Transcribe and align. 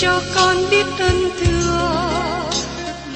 cho 0.00 0.22
con 0.34 0.56
biết 0.70 0.86
ơn 0.98 1.30
thưa 1.40 2.50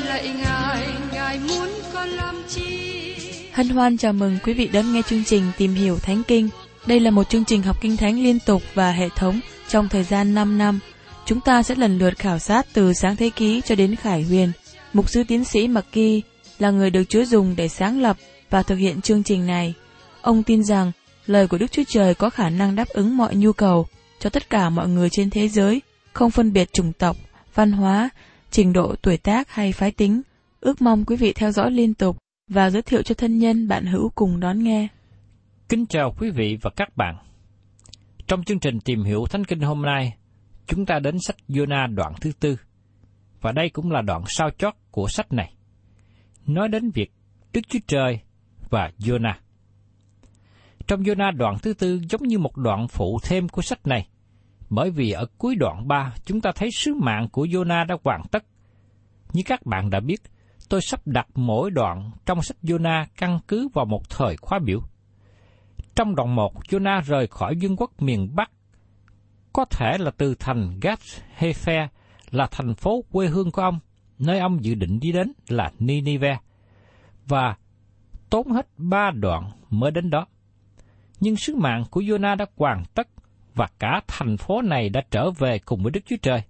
lạy 0.05 0.29
ngài 0.43 0.89
ngài 1.13 1.39
muốn 1.39 1.69
con 1.93 2.09
làm 2.09 2.43
chi 2.49 3.15
Hân 3.53 3.69
hoan 3.69 3.97
chào 3.97 4.13
mừng 4.13 4.39
quý 4.45 4.53
vị 4.53 4.69
đến 4.73 4.93
nghe 4.93 5.03
chương 5.03 5.25
trình 5.25 5.43
Tìm 5.59 5.75
hiểu 5.75 5.99
Thánh 5.99 6.23
Kinh. 6.23 6.49
Đây 6.87 7.01
là 7.01 7.11
một 7.11 7.29
chương 7.29 7.45
trình 7.45 7.63
học 7.63 7.77
kinh 7.81 7.97
thánh 7.97 8.23
liên 8.23 8.39
tục 8.47 8.63
và 8.75 8.93
hệ 8.93 9.09
thống 9.17 9.41
trong 9.69 9.89
thời 9.89 10.05
gian 10.05 10.35
5 10.35 10.59
năm. 10.59 10.79
Chúng 11.27 11.41
ta 11.41 11.63
sẽ 11.63 11.75
lần 11.75 11.99
lượt 11.99 12.19
khảo 12.19 12.39
sát 12.39 12.67
từ 12.73 12.93
sáng 12.93 13.17
thế 13.17 13.31
ký 13.31 13.61
cho 13.65 13.75
đến 13.75 13.97
khải 13.97 14.23
huyền. 14.23 14.53
Mục 14.93 15.09
sư 15.09 15.23
tiến 15.29 15.45
sĩ 15.45 15.69
Mcky 15.69 16.23
là 16.59 16.71
người 16.71 16.91
được 16.91 17.05
Chúa 17.09 17.25
dùng 17.25 17.57
để 17.57 17.69
sáng 17.69 18.03
lập 18.03 18.17
và 18.51 18.63
thực 18.63 18.77
hiện 18.77 19.01
chương 19.01 19.23
trình 19.23 19.47
này. 19.47 19.75
Ông 20.23 20.43
tin 20.43 20.65
rằng 20.65 20.93
lời 21.27 21.47
của 21.47 21.59
Đức 21.59 21.73
Chúa 21.73 21.85
Trời 21.89 22.15
có 22.15 22.31
khả 22.31 22.51
năng 22.51 22.77
đáp 22.77 22.89
ứng 22.89 23.17
mọi 23.17 23.35
nhu 23.35 23.53
cầu 23.53 23.87
cho 24.21 24.31
tất 24.31 24.51
cả 24.51 24.71
mọi 24.71 24.89
người 24.89 25.11
trên 25.11 25.31
thế 25.31 25.49
giới, 25.49 25.81
không 26.13 26.31
phân 26.31 26.53
biệt 26.53 26.73
chủng 26.73 26.93
tộc, 26.93 27.17
văn 27.55 27.73
hóa, 27.73 28.11
trình 28.51 28.73
độ 28.73 28.95
tuổi 29.03 29.17
tác 29.17 29.51
hay 29.51 29.73
phái 29.73 29.91
tính. 29.91 30.23
Ước 30.61 30.83
mong 30.83 31.05
quý 31.05 31.17
vị 31.17 31.33
theo 31.33 31.51
dõi 31.51 31.71
liên 31.71 31.95
tục 31.95 32.17
và 32.49 32.71
giới 32.71 32.83
thiệu 32.83 33.03
cho 33.03 33.15
thân 33.15 33.39
nhân 33.39 33.69
bạn 33.69 33.87
hữu 33.87 34.09
cùng 34.15 34.41
đón 34.41 34.65
nghe. 34.65 34.89
Kính 35.69 35.87
chào 35.87 36.15
quý 36.19 36.31
vị 36.31 36.59
và 36.63 36.71
các 36.77 36.97
bạn. 36.97 37.17
Trong 38.27 38.45
chương 38.45 38.61
trình 38.61 38.81
tìm 38.81 39.05
hiểu 39.05 39.27
Thánh 39.31 39.45
Kinh 39.45 39.61
hôm 39.61 39.83
nay, 39.83 40.17
chúng 40.67 40.87
ta 40.87 40.99
đến 40.99 41.19
sách 41.21 41.37
Jonah 41.49 41.95
đoạn 41.95 42.13
thứ 42.21 42.33
tư. 42.41 42.57
Và 43.41 43.53
đây 43.53 43.71
cũng 43.71 43.91
là 43.91 44.03
đoạn 44.03 44.23
sao 44.27 44.51
chót 44.59 44.75
của 44.91 45.09
sách 45.09 45.33
này. 45.33 45.55
Nói 46.47 46.69
đến 46.69 46.91
việc 46.91 47.13
Đức 47.53 47.61
Chúa 47.69 47.79
Trời 47.87 48.21
và 48.71 48.91
Jonah. 48.99 49.35
Trong 50.87 51.03
Jonah 51.03 51.37
đoạn 51.37 51.57
thứ 51.63 51.75
tư 51.75 52.01
giống 52.11 52.23
như 52.23 52.39
một 52.39 52.57
đoạn 52.57 52.89
phụ 52.89 53.19
thêm 53.23 53.49
của 53.49 53.63
sách 53.63 53.87
này, 53.87 54.09
bởi 54.71 54.91
vì 54.91 55.11
ở 55.11 55.27
cuối 55.39 55.55
đoạn 55.55 55.89
3 55.89 56.15
chúng 56.25 56.41
ta 56.41 56.53
thấy 56.55 56.71
sứ 56.71 56.95
mạng 56.95 57.29
của 57.33 57.45
Jonah 57.45 57.87
đã 57.87 57.97
hoàn 58.05 58.23
tất. 58.31 58.45
Như 59.33 59.43
các 59.47 59.67
bạn 59.67 59.91
đã 59.91 60.01
biết, 60.01 60.23
tôi 60.69 60.81
sắp 60.83 61.07
đặt 61.07 61.27
mỗi 61.35 61.71
đoạn 61.71 62.11
trong 62.27 62.43
sách 62.43 62.57
Jonah 62.63 63.07
căn 63.17 63.39
cứ 63.49 63.69
vào 63.75 63.85
một 63.85 64.11
thời 64.11 64.37
khóa 64.37 64.59
biểu. 64.59 64.81
Trong 65.95 66.15
đoạn 66.15 66.35
1, 66.35 66.53
Jonah 66.69 67.01
rời 67.01 67.27
khỏi 67.27 67.55
vương 67.63 67.77
quốc 67.77 68.03
miền 68.03 68.35
Bắc, 68.35 68.51
có 69.53 69.65
thể 69.65 69.99
là 69.99 70.11
từ 70.11 70.35
thành 70.35 70.79
Gath 70.81 71.03
Hefer 71.39 71.87
là 72.31 72.47
thành 72.51 72.75
phố 72.75 73.05
quê 73.13 73.27
hương 73.27 73.51
của 73.51 73.63
ông, 73.63 73.79
nơi 74.19 74.39
ông 74.39 74.65
dự 74.65 74.75
định 74.75 75.01
đi 75.01 75.13
đến 75.13 75.33
là 75.49 75.71
Ninive, 75.79 76.39
và 77.27 77.57
tốn 78.31 78.53
hết 78.53 78.67
ba 78.77 79.11
đoạn 79.11 79.51
mới 79.71 79.91
đến 79.91 80.11
đó. 80.11 80.27
Nhưng 81.21 81.37
sứ 81.37 81.55
mạng 81.55 81.85
của 81.91 82.01
Jonah 82.01 82.37
đã 82.37 82.47
hoàn 82.57 82.85
tất 82.95 83.09
và 83.61 83.69
cả 83.79 84.01
thành 84.09 84.37
phố 84.37 84.63
này 84.63 84.89
đã 84.89 85.03
trở 85.11 85.31
về 85.31 85.59
cùng 85.59 85.83
với 85.83 85.91
Đức 85.91 86.01
Chúa 86.07 86.17
Trời. 86.23 86.43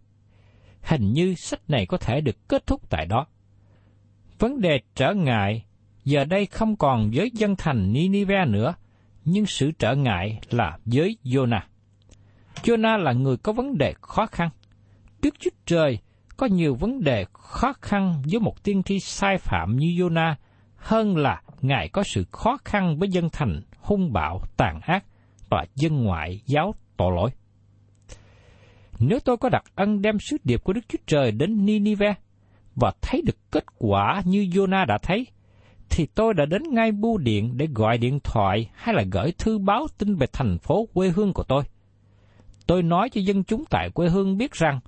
Hình 0.83 1.13
như 1.13 1.35
sách 1.35 1.61
này 1.69 1.87
có 1.87 1.97
thể 1.97 2.21
được 2.21 2.49
kết 2.49 2.67
thúc 2.67 2.91
tại 2.91 3.07
đó. 3.07 3.27
Vấn 4.39 4.61
đề 4.61 4.81
trở 4.95 5.15
ngại 5.15 5.65
giờ 6.05 6.25
đây 6.25 6.47
không 6.47 6.77
còn 6.77 7.11
với 7.15 7.31
dân 7.35 7.57
thành 7.57 7.93
Ninive 7.93 8.45
nữa, 8.45 8.75
nhưng 9.25 9.47
sự 9.47 9.71
trở 9.79 9.95
ngại 9.95 10.41
là 10.51 10.79
với 10.85 11.17
Jonah. 11.25 11.61
Jonah 12.63 12.99
là 12.99 13.13
người 13.13 13.37
có 13.37 13.53
vấn 13.53 13.79
đề 13.79 13.95
khó 14.01 14.27
khăn. 14.27 14.51
Đức 15.23 15.35
Chúa 15.39 15.51
Trời 15.67 15.99
có 16.37 16.47
nhiều 16.47 16.75
vấn 16.75 17.05
đề 17.05 17.25
khó 17.33 17.73
khăn 17.83 18.23
với 18.31 18.41
một 18.41 18.63
tiên 18.63 18.83
tri 18.83 19.01
sai 19.01 19.39
phạm 19.39 19.77
như 19.77 19.87
Jonah 19.87 20.35
hơn 20.77 21.17
là 21.17 21.43
Ngài 21.61 21.89
có 21.89 22.03
sự 22.03 22.25
khó 22.33 22.59
khăn 22.65 22.99
với 22.99 23.09
dân 23.09 23.29
thành 23.33 23.63
hung 23.79 24.13
bạo, 24.13 24.41
tàn 24.57 24.81
ác 24.83 25.05
và 25.49 25.65
dân 25.75 26.05
ngoại 26.05 26.41
giáo 26.47 26.75
tội 27.01 27.13
lỗi. 27.17 27.31
Nếu 28.99 29.21
tôi 29.21 29.37
có 29.37 29.49
đặt 29.49 29.65
ân 29.75 30.03
đem 30.03 30.19
sứ 30.19 30.37
điệp 30.45 30.65
của 30.65 30.73
Đức 30.73 30.81
Chúa 30.89 30.99
Trời 31.07 31.33
đến 31.33 31.67
Ninive 31.67 32.15
và 32.77 32.93
thấy 33.03 33.23
được 33.27 33.37
kết 33.51 33.65
quả 33.79 34.23
như 34.25 34.41
Jonah 34.41 34.87
đã 34.87 34.99
thấy, 35.03 35.27
thì 35.91 36.07
tôi 36.07 36.35
đã 36.35 36.45
đến 36.45 36.63
ngay 36.71 36.93
bưu 36.93 37.19
điện 37.19 37.57
để 37.57 37.69
gọi 37.75 37.99
điện 37.99 38.19
thoại 38.25 38.71
hay 38.75 38.95
là 38.95 39.05
gửi 39.13 39.33
thư 39.39 39.59
báo 39.59 39.87
tin 39.99 40.15
về 40.15 40.27
thành 40.33 40.59
phố 40.59 40.89
quê 40.95 41.09
hương 41.09 41.33
của 41.33 41.43
tôi. 41.43 41.63
Tôi 42.67 42.83
nói 42.83 43.09
cho 43.11 43.21
dân 43.21 43.45
chúng 43.45 43.65
tại 43.71 43.91
quê 43.91 44.09
hương 44.09 44.37
biết 44.37 44.53
rằng 44.53 44.81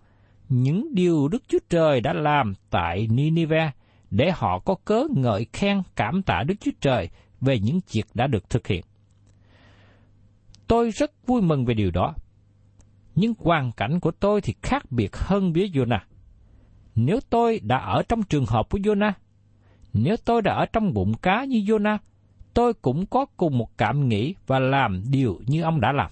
những 0.48 0.94
điều 0.94 1.28
Đức 1.28 1.42
Chúa 1.48 1.58
Trời 1.70 2.00
đã 2.00 2.12
làm 2.12 2.54
tại 2.70 3.06
Ninive 3.10 3.70
để 4.10 4.30
họ 4.34 4.58
có 4.58 4.74
cớ 4.84 5.04
ngợi 5.16 5.46
khen 5.52 5.82
cảm 5.96 6.22
tạ 6.22 6.42
Đức 6.46 6.54
Chúa 6.60 6.70
Trời 6.80 7.08
về 7.40 7.58
những 7.58 7.80
việc 7.92 8.06
đã 8.14 8.26
được 8.26 8.50
thực 8.50 8.66
hiện. 8.66 8.84
Tôi 10.66 10.90
rất 10.90 11.12
vui 11.26 11.42
mừng 11.42 11.64
về 11.64 11.74
điều 11.74 11.90
đó. 11.90 12.14
Nhưng 13.14 13.34
hoàn 13.38 13.72
cảnh 13.72 14.00
của 14.00 14.10
tôi 14.10 14.40
thì 14.40 14.54
khác 14.62 14.92
biệt 14.92 15.16
hơn 15.16 15.52
với 15.52 15.70
Jonah. 15.74 16.00
Nếu 16.94 17.20
tôi 17.30 17.60
đã 17.62 17.78
ở 17.78 18.02
trong 18.08 18.22
trường 18.22 18.46
hợp 18.46 18.70
của 18.70 18.78
Jonah, 18.78 19.12
nếu 19.92 20.16
tôi 20.24 20.42
đã 20.42 20.54
ở 20.54 20.66
trong 20.66 20.94
bụng 20.94 21.14
cá 21.14 21.44
như 21.44 21.58
Jonah, 21.58 21.98
tôi 22.54 22.74
cũng 22.74 23.06
có 23.06 23.26
cùng 23.36 23.58
một 23.58 23.78
cảm 23.78 24.08
nghĩ 24.08 24.34
và 24.46 24.58
làm 24.58 25.02
điều 25.10 25.40
như 25.46 25.62
ông 25.62 25.80
đã 25.80 25.92
làm. 25.92 26.10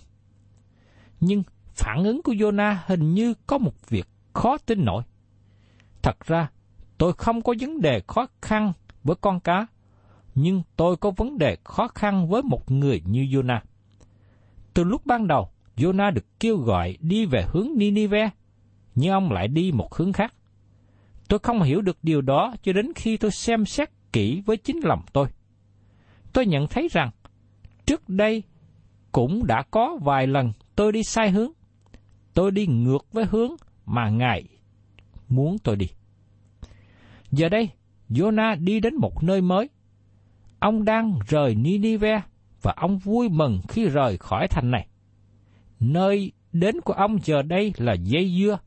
Nhưng 1.21 1.43
phản 1.75 2.05
ứng 2.05 2.23
của 2.23 2.33
Jonah 2.33 2.77
hình 2.87 3.15
như 3.15 3.35
có 3.47 3.59
một 3.59 3.89
việc 3.89 4.07
khó 4.33 4.59
tin 4.59 4.85
nổi. 4.85 5.03
Thật 6.03 6.27
ra, 6.27 6.51
tôi 6.99 7.13
không 7.13 7.43
có 7.43 7.55
vấn 7.61 7.81
đề 7.81 8.01
khó 8.07 8.27
khăn 8.43 8.73
với 9.05 9.17
con 9.21 9.41
cá, 9.41 9.67
nhưng 10.35 10.63
tôi 10.77 10.97
có 10.97 11.11
vấn 11.11 11.39
đề 11.39 11.57
khó 11.65 11.89
khăn 11.89 12.29
với 12.29 12.43
một 12.43 12.71
người 12.71 13.03
như 13.07 13.23
Jonah. 13.23 13.61
Từ 14.75 14.85
lúc 14.85 15.07
ban 15.07 15.27
đầu, 15.27 15.51
Jonah 15.77 16.13
được 16.13 16.41
kêu 16.41 16.57
gọi 16.57 16.97
đi 17.01 17.27
về 17.27 17.45
hướng 17.49 17.69
Ninive, 17.77 18.31
nhưng 18.95 19.13
ông 19.13 19.33
lại 19.33 19.49
đi 19.49 19.73
một 19.73 19.95
hướng 19.95 20.13
khác. 20.13 20.35
Tôi 21.29 21.39
không 21.39 21.63
hiểu 21.63 21.81
được 21.81 21.99
điều 22.03 22.21
đó 22.21 22.55
cho 22.63 22.73
đến 22.73 22.93
khi 22.95 23.17
tôi 23.17 23.31
xem 23.31 23.67
xét 23.67 23.91
kỹ 24.13 24.43
với 24.47 24.57
chính 24.57 24.81
lòng 24.83 25.03
tôi. 25.13 25.29
Tôi 26.33 26.47
nhận 26.47 26.67
thấy 26.67 26.89
rằng, 26.91 27.11
trước 27.87 28.09
đây 28.09 28.43
cũng 29.13 29.47
đã 29.47 29.63
có 29.71 29.99
vài 30.03 30.27
lần 30.27 30.53
tôi 30.77 30.93
đi 30.93 31.03
sai 31.03 31.31
hướng. 31.31 31.51
Tôi 32.35 32.51
đi 32.51 32.67
ngược 32.67 33.07
với 33.13 33.25
hướng 33.25 33.53
mà 33.87 34.11
Ngài 34.11 34.45
muốn 35.29 35.59
tôi 35.59 35.77
đi. 35.77 35.87
Giờ 37.31 37.49
đây, 37.49 37.71
Jonah 38.11 38.65
đi 38.65 38.81
đến 38.81 38.95
một 38.95 39.23
nơi 39.23 39.41
mới. 39.41 39.69
Ông 40.59 40.85
đang 40.85 41.19
rời 41.29 41.55
Ninive 41.55 42.23
và 42.63 42.75
ông 42.77 42.99
vui 42.99 43.29
mừng 43.29 43.61
khi 43.69 43.89
rời 43.89 44.17
khỏi 44.17 44.49
thành 44.49 44.71
này. 44.71 44.87
Nơi 45.81 46.33
đến 46.53 46.81
của 46.81 46.93
ông 46.93 47.19
giờ 47.23 47.43
đây 47.43 47.73
là 47.77 47.93
dây 47.93 48.37
dưa, 48.39 48.59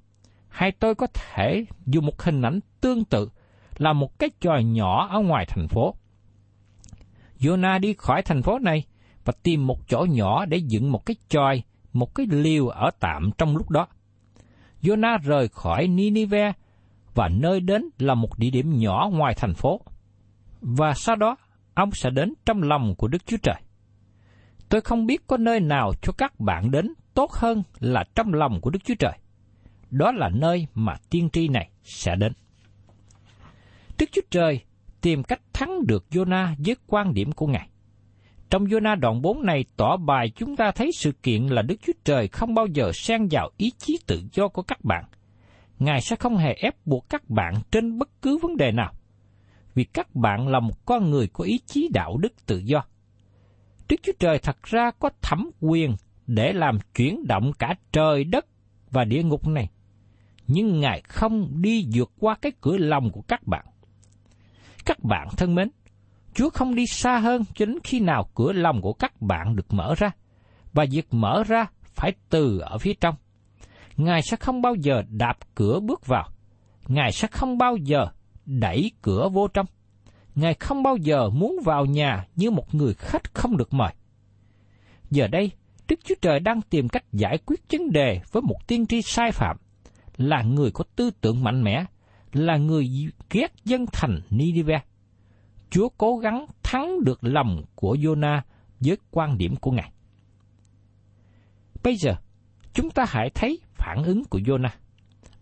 hay 0.49 0.71
tôi 0.71 0.95
có 0.95 1.07
thể 1.13 1.65
dùng 1.85 2.05
một 2.05 2.21
hình 2.21 2.41
ảnh 2.41 2.59
tương 2.81 3.05
tự 3.05 3.29
là 3.77 3.93
một 3.93 4.19
cái 4.19 4.29
tròi 4.39 4.63
nhỏ 4.63 5.07
ở 5.07 5.19
ngoài 5.19 5.45
thành 5.49 5.67
phố. 5.67 5.95
Jonah 7.39 7.79
đi 7.79 7.93
khỏi 7.93 8.21
thành 8.21 8.41
phố 8.41 8.59
này 8.59 8.83
và 9.25 9.33
tìm 9.43 9.67
một 9.67 9.87
chỗ 9.87 10.05
nhỏ 10.09 10.45
để 10.45 10.57
dựng 10.57 10.91
một 10.91 11.05
cái 11.05 11.15
tròi, 11.29 11.63
một 11.93 12.15
cái 12.15 12.27
liều 12.29 12.67
ở 12.67 12.91
tạm 12.99 13.29
trong 13.37 13.57
lúc 13.57 13.69
đó. 13.69 13.87
Jonah 14.81 15.17
rời 15.17 15.47
khỏi 15.47 15.87
Ninive 15.87 16.53
và 17.13 17.29
nơi 17.29 17.59
đến 17.59 17.89
là 17.99 18.13
một 18.13 18.39
địa 18.39 18.49
điểm 18.49 18.77
nhỏ 18.77 19.09
ngoài 19.13 19.33
thành 19.37 19.53
phố. 19.53 19.81
Và 20.61 20.93
sau 20.93 21.15
đó, 21.15 21.35
ông 21.73 21.91
sẽ 21.91 22.09
đến 22.09 22.33
trong 22.45 22.61
lòng 22.61 22.95
của 22.97 23.07
Đức 23.07 23.25
Chúa 23.25 23.37
Trời. 23.43 23.61
Tôi 24.69 24.81
không 24.81 25.05
biết 25.05 25.27
có 25.27 25.37
nơi 25.37 25.59
nào 25.59 25.91
cho 26.01 26.13
các 26.17 26.39
bạn 26.39 26.71
đến 26.71 26.93
tốt 27.13 27.31
hơn 27.31 27.63
là 27.79 28.03
trong 28.15 28.33
lòng 28.33 28.61
của 28.61 28.69
Đức 28.69 28.79
Chúa 28.83 28.95
Trời. 28.99 29.17
Đó 29.89 30.11
là 30.11 30.29
nơi 30.29 30.67
mà 30.73 30.93
tiên 31.09 31.29
tri 31.33 31.47
này 31.47 31.69
sẽ 31.83 32.15
đến. 32.15 32.33
Đức 33.99 34.09
Chúa 34.11 34.21
Trời 34.29 34.61
tìm 35.01 35.23
cách 35.23 35.41
thắng 35.53 35.87
được 35.87 36.05
Jonah 36.11 36.55
với 36.65 36.75
quan 36.87 37.13
điểm 37.13 37.31
của 37.31 37.47
Ngài. 37.47 37.69
Trong 38.49 38.65
Jonah 38.65 38.99
đoạn 38.99 39.21
4 39.21 39.45
này 39.45 39.65
tỏ 39.77 39.97
bài 39.97 40.31
chúng 40.35 40.55
ta 40.55 40.71
thấy 40.71 40.91
sự 40.93 41.11
kiện 41.11 41.47
là 41.47 41.61
Đức 41.61 41.75
Chúa 41.85 41.93
Trời 42.03 42.27
không 42.27 42.53
bao 42.53 42.65
giờ 42.65 42.91
xen 42.93 43.27
vào 43.31 43.49
ý 43.57 43.71
chí 43.77 43.99
tự 44.07 44.23
do 44.33 44.47
của 44.47 44.61
các 44.61 44.85
bạn. 44.85 45.05
Ngài 45.79 46.01
sẽ 46.01 46.15
không 46.15 46.37
hề 46.37 46.53
ép 46.53 46.75
buộc 46.85 47.09
các 47.09 47.29
bạn 47.29 47.53
trên 47.71 47.97
bất 47.97 48.09
cứ 48.21 48.37
vấn 48.37 48.57
đề 48.57 48.71
nào. 48.71 48.93
Vì 49.75 49.83
các 49.83 50.15
bạn 50.15 50.47
là 50.47 50.59
một 50.59 50.85
con 50.85 51.11
người 51.11 51.27
có 51.33 51.43
ý 51.43 51.59
chí 51.65 51.89
đạo 51.93 52.17
đức 52.17 52.45
tự 52.45 52.57
do. 52.57 52.83
Đức 53.89 53.95
Chúa 54.03 54.11
Trời 54.19 54.39
thật 54.39 54.63
ra 54.63 54.91
có 54.99 55.09
thẩm 55.21 55.49
quyền 55.59 55.95
để 56.27 56.53
làm 56.53 56.77
chuyển 56.95 57.27
động 57.27 57.51
cả 57.59 57.75
trời 57.91 58.23
đất 58.23 58.45
và 58.91 59.03
địa 59.03 59.23
ngục 59.23 59.47
này. 59.47 59.69
Nhưng 60.47 60.79
Ngài 60.79 61.01
không 61.01 61.61
đi 61.61 61.87
vượt 61.93 62.11
qua 62.19 62.35
cái 62.41 62.51
cửa 62.61 62.77
lòng 62.77 63.11
của 63.11 63.21
các 63.21 63.47
bạn. 63.47 63.65
Các 64.85 65.03
bạn 65.03 65.27
thân 65.37 65.55
mến, 65.55 65.69
Chúa 66.33 66.49
không 66.49 66.75
đi 66.75 66.85
xa 66.87 67.17
hơn 67.17 67.43
cho 67.55 67.65
đến 67.65 67.77
khi 67.83 67.99
nào 67.99 68.29
cửa 68.35 68.53
lòng 68.53 68.81
của 68.81 68.93
các 68.93 69.21
bạn 69.21 69.55
được 69.55 69.73
mở 69.73 69.95
ra, 69.97 70.11
và 70.73 70.85
việc 70.91 71.07
mở 71.11 71.43
ra 71.47 71.65
phải 71.83 72.13
từ 72.29 72.59
ở 72.59 72.77
phía 72.77 72.93
trong. 72.93 73.15
Ngài 73.97 74.21
sẽ 74.21 74.37
không 74.37 74.61
bao 74.61 74.75
giờ 74.75 75.03
đạp 75.09 75.37
cửa 75.55 75.79
bước 75.79 76.07
vào, 76.07 76.29
Ngài 76.87 77.11
sẽ 77.11 77.27
không 77.27 77.57
bao 77.57 77.75
giờ 77.75 78.07
đẩy 78.45 78.91
cửa 79.01 79.29
vô 79.29 79.47
trong. 79.47 79.65
Ngài 80.35 80.53
không 80.53 80.83
bao 80.83 80.97
giờ 80.97 81.29
muốn 81.29 81.59
vào 81.63 81.85
nhà 81.85 82.27
như 82.35 82.51
một 82.51 82.75
người 82.75 82.93
khách 82.93 83.33
không 83.33 83.57
được 83.57 83.73
mời. 83.73 83.93
Giờ 85.11 85.27
đây, 85.27 85.51
Đức 85.87 85.99
Chúa 86.03 86.15
Trời 86.21 86.39
đang 86.39 86.61
tìm 86.61 86.89
cách 86.89 87.03
giải 87.11 87.37
quyết 87.45 87.59
vấn 87.71 87.91
đề 87.91 88.21
với 88.31 88.41
một 88.41 88.67
tiên 88.67 88.85
tri 88.85 89.01
sai 89.01 89.31
phạm, 89.31 89.57
là 90.17 90.41
người 90.41 90.71
có 90.71 90.83
tư 90.95 91.11
tưởng 91.21 91.43
mạnh 91.43 91.63
mẽ, 91.63 91.85
là 92.33 92.57
người 92.57 93.11
ghét 93.29 93.53
dân 93.65 93.85
thành 93.93 94.19
Nineveh. 94.29 94.81
Chúa 95.69 95.89
cố 95.97 96.17
gắng 96.17 96.45
thắng 96.63 97.03
được 97.03 97.19
lòng 97.21 97.63
của 97.75 97.95
Jonah 97.95 98.41
với 98.79 98.97
quan 99.11 99.37
điểm 99.37 99.55
của 99.55 99.71
Ngài. 99.71 99.91
Bây 101.83 101.95
giờ, 101.95 102.15
chúng 102.73 102.89
ta 102.89 103.05
hãy 103.07 103.29
thấy 103.29 103.59
phản 103.73 104.03
ứng 104.03 104.23
của 104.23 104.39
Jonah. 104.39 104.69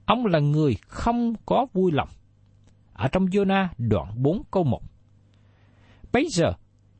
Ông 0.05 0.25
là 0.25 0.39
người 0.39 0.75
không 0.87 1.33
có 1.45 1.65
vui 1.73 1.91
lòng. 1.91 2.09
Ở 3.01 3.07
trong 3.07 3.25
Jonah 3.25 3.67
đoạn 3.77 4.23
4 4.23 4.43
câu 4.51 4.63
1. 4.63 4.81
Bây 6.11 6.25
giờ, 6.29 6.53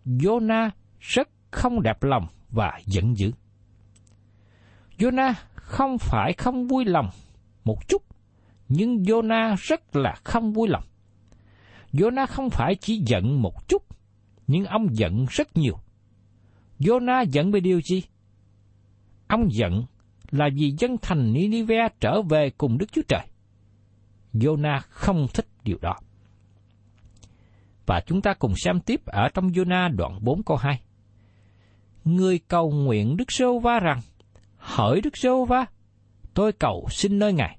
Jonah 0.06 0.69
rất 1.00 1.30
không 1.51 1.81
đẹp 1.81 2.03
lòng 2.03 2.27
và 2.50 2.80
giận 2.86 3.18
dữ. 3.18 3.31
Jonah 4.98 5.33
không 5.56 5.98
phải 5.98 6.33
không 6.33 6.68
vui 6.68 6.86
lòng 6.86 7.09
một 7.63 7.88
chút, 7.88 8.01
nhưng 8.69 8.98
Jonah 8.98 9.56
rất 9.59 9.95
là 9.95 10.15
không 10.24 10.53
vui 10.53 10.69
lòng. 10.69 10.83
Jonah 11.94 12.27
không 12.27 12.50
phải 12.50 12.75
chỉ 12.75 13.03
giận 13.06 13.42
một 13.42 13.68
chút, 13.68 13.83
nhưng 14.48 14.65
ông 14.65 14.88
giận 14.95 15.25
rất 15.30 15.57
nhiều. 15.57 15.77
Jonah 16.80 17.25
giận 17.25 17.51
về 17.51 17.59
điều 17.59 17.81
gì? 17.81 18.03
Ông 19.27 19.48
giận 19.51 19.83
là 20.31 20.50
vì 20.56 20.74
dân 20.77 20.98
thành 21.01 21.33
Ninive 21.33 21.88
trở 22.00 22.21
về 22.21 22.50
cùng 22.50 22.77
Đức 22.77 22.92
Chúa 22.92 23.01
Trời. 23.07 23.27
Jonah 24.33 24.80
không 24.89 25.27
thích 25.33 25.45
điều 25.63 25.78
đó. 25.81 25.96
Và 27.86 28.02
chúng 28.06 28.22
ta 28.22 28.34
cùng 28.34 28.54
xem 28.56 28.80
tiếp 28.80 29.02
ở 29.06 29.30
trong 29.34 29.48
Jonah 29.48 29.96
đoạn 29.96 30.18
4 30.22 30.44
câu 30.44 30.58
2. 30.58 30.81
Người 32.06 32.40
cầu 32.48 32.72
nguyện 32.72 33.18
Đức 33.18 33.31
Sô 33.31 33.60
Va 33.60 33.80
rằng, 33.80 34.00
hỡi 34.58 35.02
Đức 35.02 35.18
Sô 35.18 35.46
Va, 35.46 35.66
tôi 36.34 36.52
cầu 36.52 36.88
xin 36.90 37.19
nơi 37.19 37.34
Ngài. 37.34 37.58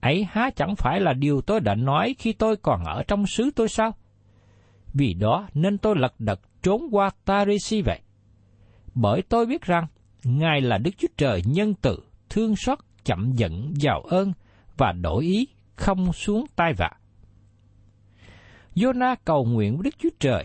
Ấy 0.00 0.26
há 0.30 0.50
chẳng 0.56 0.76
phải 0.76 1.00
là 1.00 1.12
điều 1.12 1.40
tôi 1.40 1.60
đã 1.60 1.74
nói 1.74 2.14
khi 2.18 2.32
tôi 2.32 2.56
còn 2.56 2.84
ở 2.84 3.02
trong 3.08 3.26
xứ 3.26 3.50
tôi 3.56 3.68
sao? 3.68 3.94
Vì 4.94 5.14
đó 5.14 5.48
nên 5.54 5.78
tôi 5.78 5.94
lật 5.98 6.14
đật 6.18 6.40
trốn 6.62 6.82
qua 6.92 7.10
Tarisi 7.24 7.82
vậy. 7.82 8.00
Bởi 8.94 9.22
tôi 9.22 9.46
biết 9.46 9.62
rằng 9.62 9.86
Ngài 10.24 10.60
là 10.60 10.78
Đức 10.78 10.90
Chúa 10.98 11.08
Trời 11.16 11.42
nhân 11.46 11.74
từ, 11.74 11.98
thương 12.30 12.56
xót, 12.56 12.78
chậm 13.04 13.32
giận, 13.32 13.72
giàu 13.76 14.00
ơn 14.00 14.32
và 14.76 14.92
đổi 14.92 15.24
ý, 15.24 15.46
không 15.76 16.12
xuống 16.12 16.46
tai 16.56 16.72
vạ. 16.72 16.90
Jonah 18.74 19.16
cầu 19.24 19.44
nguyện 19.44 19.76
với 19.76 19.84
Đức 19.84 19.94
Chúa 19.98 20.08
Trời. 20.18 20.44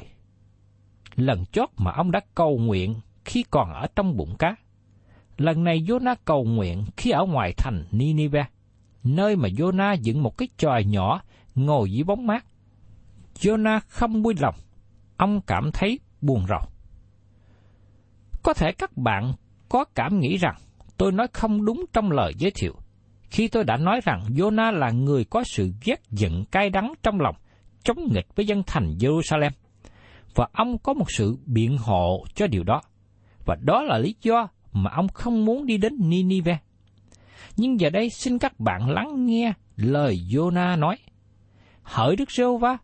Lần 1.15 1.45
chót 1.45 1.69
mà 1.77 1.91
ông 1.91 2.12
đã 2.12 2.19
cầu 2.35 2.57
nguyện 2.57 2.95
khi 3.25 3.44
còn 3.51 3.74
ở 3.74 3.88
trong 3.95 4.18
bụng 4.18 4.35
cá. 4.39 4.56
Lần 5.38 5.63
này 5.63 5.79
Jonah 5.79 6.15
cầu 6.25 6.44
nguyện 6.44 6.83
khi 6.97 7.12
ở 7.12 7.25
ngoài 7.25 7.53
thành 7.57 7.83
Ninive, 7.91 8.45
nơi 9.03 9.35
mà 9.35 9.50
Jonah 9.50 9.95
dựng 9.95 10.24
một 10.24 10.38
cái 10.38 10.47
tròi 10.57 10.83
nhỏ 10.83 11.21
ngồi 11.56 11.91
dưới 11.91 12.03
bóng 12.03 12.27
mát. 12.27 12.45
Jonah 13.39 13.79
không 13.88 14.24
vui 14.24 14.33
lòng, 14.39 14.56
ông 15.18 15.41
cảm 15.41 15.71
thấy 15.74 16.00
buồn 16.21 16.45
rầu. 16.50 16.62
Có 18.44 18.53
thể 18.53 18.71
các 18.71 18.97
bạn 18.97 19.33
có 19.69 19.85
cảm 19.95 20.19
nghĩ 20.19 20.38
rằng 20.38 20.56
tôi 20.97 21.12
nói 21.12 21.27
không 21.33 21.65
đúng 21.65 21.85
trong 21.94 22.12
lời 22.12 22.33
giới 22.38 22.51
thiệu, 22.51 22.75
khi 23.29 23.47
tôi 23.47 23.63
đã 23.63 23.77
nói 23.77 24.01
rằng 24.03 24.24
Jonah 24.29 24.71
là 24.71 24.91
người 24.91 25.25
có 25.25 25.44
sự 25.44 25.71
ghét 25.83 26.01
giận 26.12 26.45
cay 26.51 26.69
đắng 26.69 26.94
trong 27.03 27.19
lòng, 27.21 27.35
chống 27.88 28.07
nghịch 28.13 28.36
với 28.36 28.45
dân 28.45 28.63
thành 28.68 28.94
Jerusalem. 29.00 29.51
Và 30.36 30.48
ông 30.54 30.78
có 30.78 30.94
một 30.94 31.12
sự 31.12 31.38
biện 31.45 31.78
hộ 31.78 32.25
cho 32.36 32.48
điều 32.48 32.63
đó. 32.63 32.81
Và 33.45 33.56
đó 33.62 33.81
là 33.81 33.98
lý 33.98 34.16
do 34.22 34.48
mà 34.72 34.92
ông 34.92 35.07
không 35.07 35.45
muốn 35.45 35.66
đi 35.66 35.78
đến 35.78 35.94
Ninive. 36.10 36.57
Nhưng 37.57 37.80
giờ 37.80 37.89
đây 37.89 38.10
xin 38.10 38.39
các 38.39 38.60
bạn 38.60 38.89
lắng 38.89 39.25
nghe 39.25 39.54
lời 39.75 40.19
Jonah 40.30 40.80
nói. 40.80 40.98
Hỡi 41.84 42.16
Đức 42.16 42.31
Rêu 42.31 42.57
Va, 42.57 42.78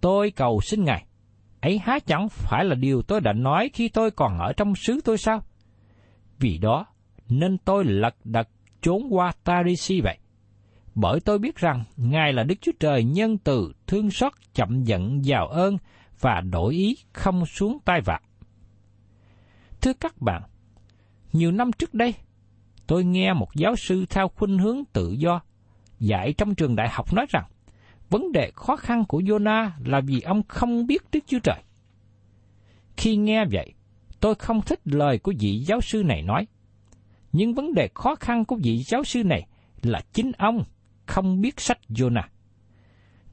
tôi 0.00 0.30
cầu 0.30 0.60
xin 0.60 0.84
Ngài, 0.84 1.06
ấy 1.60 1.78
há 1.78 1.98
chẳng 1.98 2.28
phải 2.28 2.64
là 2.64 2.74
điều 2.74 3.02
tôi 3.02 3.20
đã 3.20 3.32
nói 3.32 3.70
khi 3.72 3.88
tôi 3.88 4.10
còn 4.10 4.38
ở 4.38 4.52
trong 4.52 4.74
xứ 4.74 5.00
tôi 5.04 5.18
sao? 5.18 5.42
Vì 6.38 6.58
đó, 6.58 6.86
nên 7.28 7.58
tôi 7.58 7.84
lật 7.84 8.16
đật 8.24 8.48
trốn 8.82 9.02
qua 9.10 9.32
Tarisi 9.44 10.00
vậy. 10.00 10.18
Bởi 11.00 11.20
tôi 11.20 11.38
biết 11.38 11.56
rằng 11.56 11.84
Ngài 11.96 12.32
là 12.32 12.42
Đức 12.42 12.54
Chúa 12.60 12.72
Trời 12.80 13.04
nhân 13.04 13.38
từ, 13.38 13.72
thương 13.86 14.10
xót, 14.10 14.32
chậm 14.54 14.82
giận, 14.82 15.24
giàu 15.24 15.48
ơn 15.48 15.78
và 16.20 16.40
đổi 16.40 16.74
ý 16.74 16.96
không 17.12 17.46
xuống 17.46 17.78
tai 17.84 18.00
vạ. 18.00 18.20
Thưa 19.80 19.92
các 19.92 20.20
bạn, 20.20 20.42
nhiều 21.32 21.52
năm 21.52 21.70
trước 21.72 21.94
đây, 21.94 22.14
tôi 22.86 23.04
nghe 23.04 23.32
một 23.32 23.48
giáo 23.54 23.76
sư 23.76 24.06
theo 24.10 24.28
khuynh 24.28 24.58
hướng 24.58 24.84
tự 24.92 25.12
do 25.12 25.40
dạy 25.98 26.34
trong 26.38 26.54
trường 26.54 26.76
đại 26.76 26.88
học 26.88 27.14
nói 27.14 27.26
rằng 27.28 27.44
vấn 28.10 28.32
đề 28.32 28.50
khó 28.54 28.76
khăn 28.76 29.04
của 29.08 29.20
Jonah 29.20 29.70
là 29.84 30.00
vì 30.00 30.20
ông 30.20 30.42
không 30.48 30.86
biết 30.86 31.02
Đức 31.12 31.20
Chúa 31.26 31.38
Trời. 31.38 31.62
Khi 32.96 33.16
nghe 33.16 33.44
vậy, 33.52 33.72
tôi 34.20 34.34
không 34.34 34.62
thích 34.62 34.80
lời 34.84 35.18
của 35.18 35.32
vị 35.40 35.58
giáo 35.66 35.80
sư 35.80 36.02
này 36.02 36.22
nói. 36.22 36.46
Nhưng 37.32 37.54
vấn 37.54 37.74
đề 37.74 37.88
khó 37.94 38.14
khăn 38.14 38.44
của 38.44 38.56
vị 38.62 38.78
giáo 38.86 39.04
sư 39.04 39.24
này 39.24 39.46
là 39.82 40.00
chính 40.12 40.32
ông 40.38 40.64
không 41.08 41.40
biết 41.40 41.60
sách 41.60 41.78
Jonah. 41.88 42.28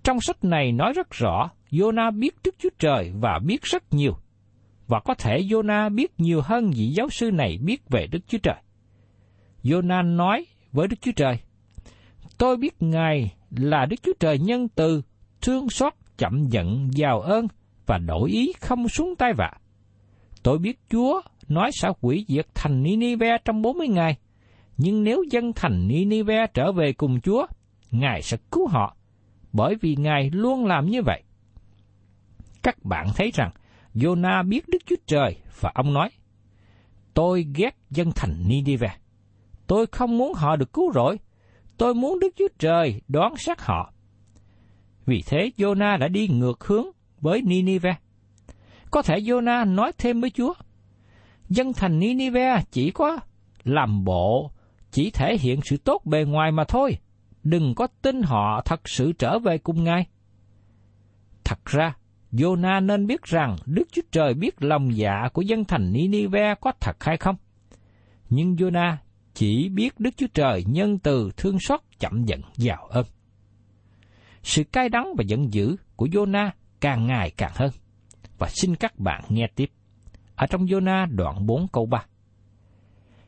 Trong 0.04 0.22
sách 0.22 0.44
này 0.44 0.72
nói 0.72 0.94
rất 0.94 1.12
rõ, 1.12 1.50
Jonah 1.72 2.19
biết 2.19 2.36
Đức 2.44 2.56
Chúa 2.60 2.70
Trời 2.79 3.12
và 3.20 3.39
biết 3.46 3.62
rất 3.63 3.84
nhiều. 3.91 4.13
Và 4.88 5.00
có 5.00 5.13
thể 5.13 5.38
Jonah 5.39 5.96
biết 5.96 6.20
nhiều 6.20 6.41
hơn 6.44 6.72
vị 6.75 6.88
giáo 6.88 7.10
sư 7.10 7.32
này 7.32 7.58
biết 7.62 7.89
về 7.89 8.08
Đức 8.08 8.20
Chúa 8.27 8.38
Trời. 8.44 8.62
Jonah 9.63 10.15
nói 10.15 10.46
với 10.72 10.88
Đức 10.88 10.98
Chúa 11.01 11.12
Trời, 11.15 11.38
Tôi 12.38 12.58
biết 12.58 12.75
Ngài 12.79 13.32
là 13.50 13.86
Đức 13.86 13.96
Chúa 14.03 14.13
Trời 14.20 14.39
nhân 14.39 14.67
từ, 14.75 15.01
thương 15.41 15.70
xót, 15.70 15.94
chậm 16.17 16.48
giận, 16.48 16.89
giàu 16.91 17.22
ơn 17.22 17.48
và 17.86 17.98
đổi 17.98 18.29
ý 18.29 18.53
không 18.62 18.88
xuống 18.88 19.15
tay 19.15 19.34
vạ. 19.34 19.51
Tôi 20.44 20.58
biết 20.58 20.79
Chúa 20.89 21.22
nói 21.48 21.72
sẽ 21.74 21.89
hủy 22.01 22.25
diệt 22.27 22.46
thành 22.55 22.84
Ninive 22.84 23.38
trong 23.46 23.62
40 23.62 23.88
ngày, 23.88 24.17
nhưng 24.77 25.03
nếu 25.03 25.24
dân 25.32 25.53
thành 25.55 25.88
Ninive 25.88 26.48
trở 26.53 26.72
về 26.72 26.94
cùng 26.94 27.22
Chúa, 27.22 27.46
Ngài 27.92 28.22
sẽ 28.22 28.38
cứu 28.51 28.68
họ, 28.68 28.96
bởi 29.54 29.75
vì 29.82 29.96
Ngài 29.96 30.30
luôn 30.30 30.65
làm 30.65 30.86
như 30.86 31.01
vậy. 31.01 31.24
Các 32.63 32.86
bạn 32.86 33.08
thấy 33.15 33.32
rằng, 33.34 33.51
Jonah 33.94 34.50
biết 34.50 34.68
Đức 34.68 34.80
Chúa 34.86 34.96
Trời 35.08 35.36
và 35.60 35.72
ông 35.75 35.94
nói, 35.94 36.10
Tôi 37.13 37.48
ghét 37.56 37.77
dân 37.89 38.12
thành 38.15 38.44
Nineveh, 38.48 39.00
Tôi 39.68 39.86
không 39.86 40.18
muốn 40.18 40.34
họ 40.34 40.56
được 40.56 40.74
cứu 40.74 40.92
rỗi. 40.94 41.20
Tôi 41.77 41.94
muốn 41.94 42.20
Đức 42.20 42.34
Chúa 42.38 42.48
Trời 42.60 43.01
đoán 43.08 43.34
sát 43.38 43.62
họ. 43.62 43.94
Vì 45.06 45.24
thế 45.25 45.51
Jonah 45.58 46.00
đã 46.00 46.08
đi 46.08 46.27
ngược 46.27 46.63
hướng 46.63 46.86
với 47.22 47.42
Nineveh. 47.42 47.96
Có 48.92 49.01
thể 49.01 49.20
Jonah 49.20 49.75
nói 49.75 49.92
thêm 49.98 50.22
với 50.22 50.30
Chúa, 50.30 50.54
dân 51.50 51.74
thành 51.74 52.00
Nineveh 52.00 52.72
chỉ 52.72 52.92
có 52.92 53.18
làm 53.63 54.04
bộ, 54.04 54.51
chỉ 54.92 55.12
thể 55.12 55.38
hiện 55.38 55.60
sự 55.63 55.77
tốt 55.77 56.01
bề 56.06 56.24
ngoài 56.24 56.51
mà 56.51 56.63
thôi. 56.63 56.98
Đừng 57.45 57.75
có 57.75 57.87
tin 58.01 58.21
họ 58.21 58.61
thật 58.65 58.89
sự 58.89 59.11
trở 59.11 59.39
về 59.39 59.57
cùng 59.57 59.83
Ngài. 59.83 60.07
Thật 61.43 61.65
ra, 61.65 61.95
Jonah 62.31 62.85
nên 62.85 63.07
biết 63.07 63.23
rằng 63.23 63.55
Đức 63.65 63.83
Chúa 63.91 64.01
Trời 64.11 64.33
biết 64.33 64.55
lòng 64.59 64.97
dạ 64.97 65.29
của 65.33 65.41
dân 65.41 65.65
thành 65.65 65.93
Ninive 65.93 66.55
có 66.61 66.71
thật 66.79 67.03
hay 67.03 67.17
không. 67.17 67.35
Nhưng 68.29 68.55
Jonah 68.55 68.95
chỉ 69.33 69.69
biết 69.69 69.99
Đức 69.99 70.09
Chúa 70.17 70.27
Trời 70.33 70.63
nhân 70.67 70.99
từ 70.99 71.31
thương 71.37 71.59
xót 71.59 71.79
chậm 71.99 72.23
giận 72.25 72.41
giàu 72.55 72.87
ơn. 72.89 73.05
Sự 74.43 74.63
cay 74.63 74.89
đắng 74.89 75.13
và 75.17 75.23
giận 75.27 75.53
dữ 75.53 75.75
của 75.95 76.05
Jonah 76.05 76.49
càng 76.81 77.07
ngày 77.07 77.31
càng 77.37 77.51
hơn. 77.55 77.71
Và 78.37 78.49
xin 78.49 78.75
các 78.75 78.99
bạn 78.99 79.23
nghe 79.29 79.47
tiếp. 79.55 79.71
Ở 80.35 80.47
trong 80.47 80.65
Jonah 80.65 81.15
đoạn 81.15 81.45
4 81.45 81.67
câu 81.67 81.85
3. 81.85 82.05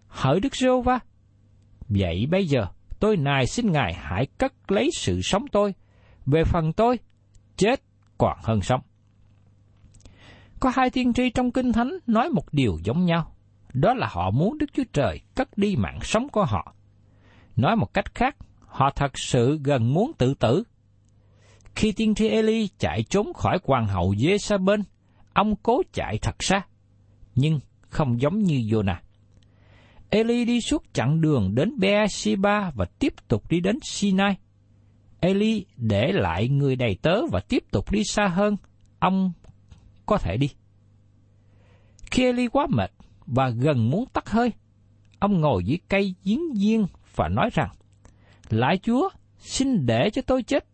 Hỡi 0.08 0.40
Đức 0.40 0.56
giê 0.56 0.70
va 0.86 1.00
vậy 1.90 2.28
bây 2.32 2.48
giờ 2.48 2.68
tôi 3.00 3.18
nài 3.18 3.48
xin 3.48 3.72
Ngài 3.72 3.94
hãy 3.94 4.26
cất 4.38 4.72
lấy 4.72 4.90
sự 4.94 5.22
sống 5.22 5.46
tôi. 5.52 5.74
Về 6.26 6.44
phần 6.44 6.74
tôi, 6.74 7.00
chết 7.58 7.82
còn 8.18 8.38
hơn 8.44 8.62
sống. 8.62 8.82
Có 10.60 10.72
hai 10.76 10.90
tiên 10.90 11.14
tri 11.14 11.30
trong 11.30 11.52
Kinh 11.52 11.74
Thánh 11.74 11.98
nói 12.08 12.30
một 12.30 12.54
điều 12.54 12.78
giống 12.84 13.06
nhau. 13.06 13.36
Đó 13.74 13.94
là 13.94 14.08
họ 14.12 14.32
muốn 14.32 14.58
Đức 14.58 14.66
Chúa 14.74 14.84
Trời 14.94 15.22
cất 15.36 15.58
đi 15.58 15.76
mạng 15.76 16.00
sống 16.02 16.30
của 16.30 16.46
họ. 16.46 16.74
Nói 17.56 17.76
một 17.76 17.94
cách 17.94 18.16
khác, 18.16 18.36
họ 18.60 18.92
thật 18.96 19.18
sự 19.18 19.60
gần 19.64 19.94
muốn 19.94 20.12
tự 20.18 20.34
tử. 20.34 20.64
Khi 21.76 21.92
tiên 21.92 22.16
tri 22.16 22.28
Eli 22.28 22.70
chạy 22.80 23.04
trốn 23.04 23.34
khỏi 23.34 23.60
hoàng 23.64 23.88
hậu 23.88 24.14
Jezabel, 24.14 24.84
ông 25.34 25.56
cố 25.64 25.82
chạy 25.94 26.18
thật 26.22 26.36
xa, 26.40 26.62
nhưng 27.36 27.60
không 27.90 28.22
giống 28.22 28.40
như 28.40 28.56
Jonah. 28.56 28.96
Eli 30.10 30.46
đi 30.46 30.62
suốt 30.62 30.84
chặng 30.94 31.22
đường 31.22 31.56
đến 31.56 31.80
Beersheba 31.80 32.72
và 32.76 32.86
tiếp 32.86 33.14
tục 33.28 33.50
đi 33.50 33.60
đến 33.60 33.80
Sinai. 33.92 34.38
Eli 35.20 35.66
để 35.78 36.12
lại 36.12 36.50
người 36.50 36.76
đầy 36.76 36.98
tớ 37.02 37.26
và 37.32 37.40
tiếp 37.40 37.64
tục 37.72 37.92
đi 37.92 38.04
xa 38.04 38.28
hơn, 38.28 38.56
ông 39.00 39.32
có 40.06 40.18
thể 40.18 40.38
đi. 40.38 40.50
Khi 42.12 42.24
Eli 42.24 42.48
quá 42.48 42.68
mệt 42.70 42.92
và 43.26 43.50
gần 43.50 43.90
muốn 43.90 44.06
tắt 44.14 44.30
hơi, 44.30 44.52
ông 45.20 45.42
ngồi 45.42 45.64
dưới 45.66 45.78
cây 45.90 46.16
giếng 46.24 46.56
diên 46.56 46.86
và 47.16 47.28
nói 47.28 47.50
rằng, 47.54 47.70
Lại 48.50 48.78
Chúa, 48.78 49.10
xin 49.40 49.86
để 49.86 50.10
cho 50.10 50.22
tôi 50.22 50.44
chết. 50.44 50.66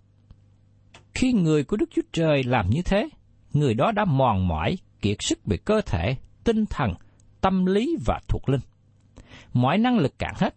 Khi 1.14 1.34
người 1.34 1.64
của 1.64 1.78
Đức 1.78 1.90
Chúa 1.96 2.02
Trời 2.12 2.44
làm 2.44 2.70
như 2.70 2.82
thế, 2.82 3.10
người 3.54 3.74
đó 3.74 3.92
đã 3.92 4.06
mòn 4.06 4.48
mỏi, 4.48 4.78
kiệt 5.02 5.18
sức 5.20 5.40
về 5.46 5.58
cơ 5.58 5.82
thể, 5.86 6.16
tinh 6.44 6.66
thần, 6.66 6.94
tâm 7.42 7.66
lý 7.66 7.98
và 8.06 8.20
thuộc 8.28 8.50
linh. 8.50 8.62
Mọi 9.54 9.78
năng 9.78 9.98
lực 9.98 10.20
cạn 10.20 10.34
hết. 10.38 10.56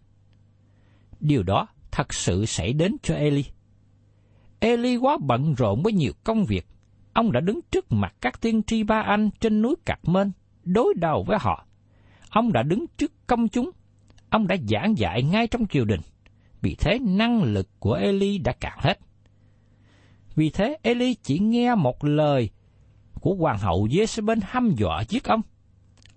Điều 1.19 1.43
đó 1.43 1.67
thật 1.91 2.13
sự 2.13 2.45
xảy 2.45 2.73
đến 2.73 2.95
cho 3.03 3.15
Eli. 3.15 3.45
Eli 4.59 4.97
quá 4.97 5.17
bận 5.21 5.53
rộn 5.53 5.83
với 5.83 5.93
nhiều 5.93 6.11
công 6.23 6.45
việc. 6.45 6.67
Ông 7.13 7.31
đã 7.31 7.39
đứng 7.39 7.59
trước 7.71 7.91
mặt 7.91 8.15
các 8.21 8.41
tiên 8.41 8.63
tri 8.63 8.83
ba 8.83 9.01
anh 9.01 9.29
trên 9.39 9.61
núi 9.61 9.75
Cạc 9.85 9.99
Mên, 10.07 10.31
đối 10.63 10.93
đầu 10.97 11.23
với 11.27 11.37
họ. 11.41 11.65
Ông 12.29 12.53
đã 12.53 12.63
đứng 12.63 12.85
trước 12.97 13.11
công 13.27 13.47
chúng. 13.47 13.71
Ông 14.29 14.47
đã 14.47 14.55
giảng 14.69 14.97
dạy 14.97 15.23
ngay 15.23 15.47
trong 15.47 15.67
triều 15.67 15.85
đình. 15.85 16.01
Vì 16.61 16.75
thế 16.79 16.99
năng 17.01 17.43
lực 17.43 17.69
của 17.79 17.93
Eli 17.93 18.37
đã 18.37 18.53
cạn 18.59 18.77
hết. 18.81 18.99
Vì 20.35 20.49
thế 20.49 20.77
Eli 20.81 21.15
chỉ 21.23 21.39
nghe 21.39 21.75
một 21.75 22.03
lời 22.03 22.49
của 23.13 23.35
hoàng 23.35 23.57
hậu 23.57 23.87
Jezebel 23.87 24.39
hăm 24.43 24.75
dọa 24.77 25.03
giết 25.09 25.23
ông. 25.23 25.41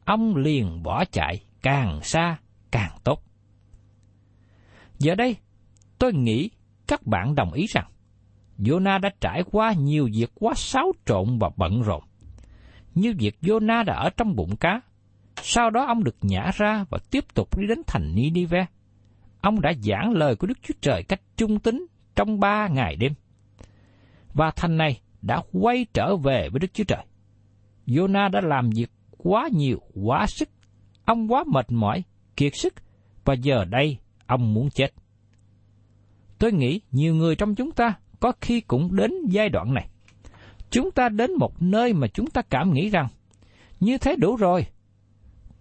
Ông 0.05 0.37
liền 0.37 0.83
bỏ 0.83 1.05
chạy 1.05 1.45
càng 1.63 2.01
xa 2.03 2.39
càng 2.71 2.93
tốt. 3.05 3.23
Giờ 4.99 5.15
đây, 5.15 5.37
tôi 5.99 6.13
nghĩ 6.13 6.51
các 6.87 7.07
bạn 7.07 7.35
đồng 7.35 7.53
ý 7.53 7.67
rằng 7.67 7.91
Jonah 8.59 9.01
đã 9.01 9.11
trải 9.21 9.43
qua 9.53 9.73
nhiều 9.73 10.09
việc 10.15 10.31
quá 10.35 10.55
xáo 10.57 10.93
trộn 11.07 11.39
và 11.39 11.51
bận 11.57 11.83
rộn. 11.83 12.03
Như 12.95 13.15
việc 13.19 13.37
Jonah 13.43 13.85
đã 13.85 13.95
ở 13.95 14.11
trong 14.17 14.37
bụng 14.37 14.57
cá, 14.57 14.81
sau 15.43 15.71
đó 15.71 15.87
ông 15.87 16.05
được 16.05 16.17
nhả 16.21 16.51
ra 16.55 16.85
và 16.91 16.99
tiếp 17.11 17.25
tục 17.35 17.59
đi 17.59 17.67
đến 17.67 17.79
thành 17.87 18.15
Ninive. 18.15 18.67
Ông 19.41 19.61
đã 19.61 19.73
giảng 19.83 20.13
lời 20.13 20.37
của 20.37 20.47
Đức 20.47 20.59
Chúa 20.63 20.75
Trời 20.81 21.03
cách 21.03 21.21
trung 21.37 21.59
tính 21.59 21.87
trong 22.17 22.41
ba 22.41 22.69
ngày 22.69 22.97
đêm. 22.97 23.13
Và 24.35 24.51
thành 24.57 24.77
này 24.77 25.01
đã 25.23 25.43
quay 25.53 25.87
trở 25.95 26.17
về 26.17 26.49
với 26.53 26.59
Đức 26.59 26.75
Chúa 26.75 26.85
Trời. 26.85 27.05
Jonah 27.87 28.31
đã 28.31 28.41
làm 28.41 28.71
việc 28.71 28.91
quá 29.19 29.49
nhiều, 29.53 29.81
quá 30.05 30.27
sức. 30.27 30.49
Ông 31.05 31.33
quá 31.33 31.45
mệt 31.47 31.73
mỏi, 31.73 32.03
kiệt 32.41 32.57
sức, 32.57 32.75
và 33.25 33.35
giờ 33.35 33.65
đây 33.65 33.99
ông 34.27 34.55
muốn 34.55 34.71
chết. 34.71 34.93
Tôi 36.39 36.53
nghĩ 36.53 36.81
nhiều 36.93 37.15
người 37.15 37.37
trong 37.37 37.55
chúng 37.55 37.73
ta 37.73 37.95
có 38.21 38.33
khi 38.41 38.61
cũng 38.61 38.97
đến 38.97 39.13
giai 39.29 39.49
đoạn 39.49 39.75
này. 39.75 39.89
Chúng 40.71 40.91
ta 40.91 41.09
đến 41.09 41.31
một 41.39 41.63
nơi 41.63 41.93
mà 41.93 42.07
chúng 42.07 42.27
ta 42.27 42.43
cảm 42.43 42.73
nghĩ 42.73 42.89
rằng, 42.89 43.09
như 43.81 43.99
thế 43.99 44.17
đủ 44.17 44.37
rồi. 44.37 44.67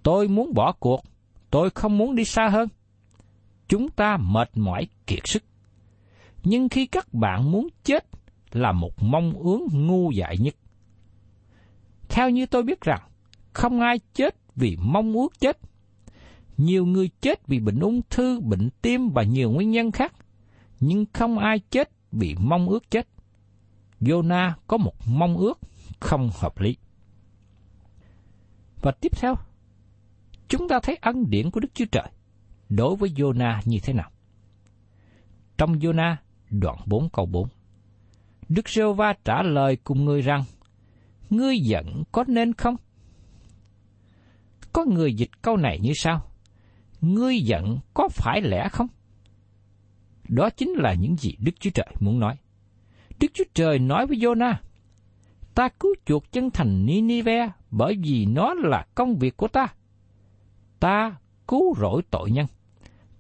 Tôi 0.04 0.28
muốn 0.28 0.54
bỏ 0.54 0.72
cuộc, 0.80 1.02
tôi 1.50 1.70
không 1.70 1.98
muốn 1.98 2.16
đi 2.16 2.26
xa 2.26 2.50
hơn. 2.50 2.70
Chúng 3.68 3.90
ta 3.90 4.18
mệt 4.18 4.50
mỏi 4.56 4.88
kiệt 5.08 5.22
sức. 5.24 5.44
Nhưng 6.44 6.70
khi 6.70 6.86
các 6.86 7.14
bạn 7.14 7.52
muốn 7.52 7.68
chết 7.84 8.06
là 8.52 8.72
một 8.72 9.04
mong 9.04 9.34
ước 9.34 9.60
ngu 9.72 10.12
dại 10.12 10.38
nhất. 10.38 10.56
Theo 12.10 12.30
như 12.30 12.46
tôi 12.46 12.64
biết 12.64 12.82
rằng, 12.82 13.02
không 13.54 13.82
ai 13.82 14.00
chết 14.14 14.36
vì 14.56 14.78
mong 14.82 15.14
ước 15.14 15.40
chết. 15.40 15.58
Nhiều 16.60 16.86
người 16.86 17.10
chết 17.22 17.48
vì 17.48 17.60
bệnh 17.60 17.80
ung 17.80 18.02
thư, 18.10 18.40
bệnh 18.40 18.70
tim 18.82 19.10
và 19.10 19.24
nhiều 19.24 19.52
nguyên 19.52 19.72
nhân 19.72 19.92
khác, 19.92 20.14
nhưng 20.80 21.06
không 21.14 21.38
ai 21.38 21.60
chết 21.60 21.92
vì 22.12 22.36
mong 22.40 22.70
ước 22.70 22.92
chết. 22.92 23.08
Jonah 24.02 24.52
có 24.68 24.78
một 24.78 24.94
mong 25.08 25.38
ước 25.38 25.60
không 26.00 26.30
hợp 26.34 26.60
lý. 26.60 26.78
Và 28.82 28.92
tiếp 28.92 29.12
theo, 29.16 29.36
chúng 30.48 30.68
ta 30.68 30.80
thấy 30.84 30.96
ân 31.02 31.30
điển 31.30 31.52
của 31.52 31.60
Đức 31.60 31.70
Chúa 31.74 31.86
Trời 31.92 32.12
đối 32.70 32.96
với 32.96 33.10
Jonah 33.10 33.60
như 33.66 33.78
thế 33.84 33.94
nào. 33.94 34.12
Trong 35.58 35.80
Jonah, 35.80 36.16
đoạn 36.50 36.78
4 36.86 37.10
câu 37.10 37.26
4, 37.26 37.48
Đức 38.50 38.70
giê 38.70 38.84
va 38.98 39.14
trả 39.26 39.42
lời 39.44 39.78
cùng 39.84 40.06
người 40.06 40.22
rằng, 40.22 40.44
Ngươi 41.30 41.60
giận 41.60 42.04
có 42.12 42.24
nên 42.28 42.54
không? 42.54 42.76
Có 44.74 44.86
người 44.86 45.14
dịch 45.14 45.42
câu 45.42 45.58
này 45.58 45.80
như 45.80 45.92
sau, 45.96 46.29
Ngươi 47.02 47.40
giận 47.40 47.80
có 47.94 48.10
phải 48.10 48.42
lẽ 48.42 48.70
không? 48.72 48.88
Đó 50.28 50.50
chính 50.50 50.70
là 50.70 50.94
những 50.94 51.16
gì 51.16 51.36
Đức 51.40 51.52
Chúa 51.60 51.70
Trời 51.70 51.88
muốn 52.00 52.20
nói. 52.20 52.36
Đức 53.20 53.28
Chúa 53.34 53.44
Trời 53.54 53.80
nói 53.80 54.08
với 54.08 54.18
Jonah, 54.18 54.54
ta 55.56 55.70
cứu 55.80 55.96
chuộc 56.06 56.32
chân 56.32 56.52
thành 56.52 56.86
Ninive 56.86 57.50
bởi 57.72 57.98
vì 58.04 58.26
nó 58.26 58.54
là 58.54 58.86
công 58.96 59.16
việc 59.16 59.38
của 59.38 59.48
ta. 59.48 59.68
Ta 60.80 61.16
cứu 61.48 61.76
rỗi 61.80 62.02
tội 62.12 62.32
nhân. 62.32 62.46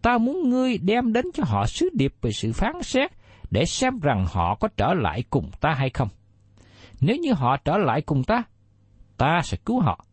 Ta 0.01 0.17
muốn 0.17 0.49
ngươi 0.49 0.77
đem 0.77 1.13
đến 1.13 1.25
cho 1.33 1.43
họ 1.47 1.65
sứ 1.65 1.89
điệp 1.93 2.13
về 2.21 2.31
sự 2.31 2.53
phán 2.53 2.83
xét 2.83 3.11
để 3.51 3.65
xem 3.65 3.99
rằng 3.99 4.25
họ 4.29 4.55
có 4.55 4.67
trở 4.77 4.93
lại 4.93 5.23
cùng 5.29 5.51
ta 5.61 5.73
hay 5.73 5.89
không. 5.89 6.07
Nếu 7.01 7.15
như 7.15 7.33
họ 7.33 7.57
trở 7.57 7.77
lại 7.77 8.01
cùng 8.01 8.23
ta, 8.23 8.43
ta 9.17 9.41
sẽ 9.43 9.57
cứu 9.65 9.79
họ. 9.79 10.05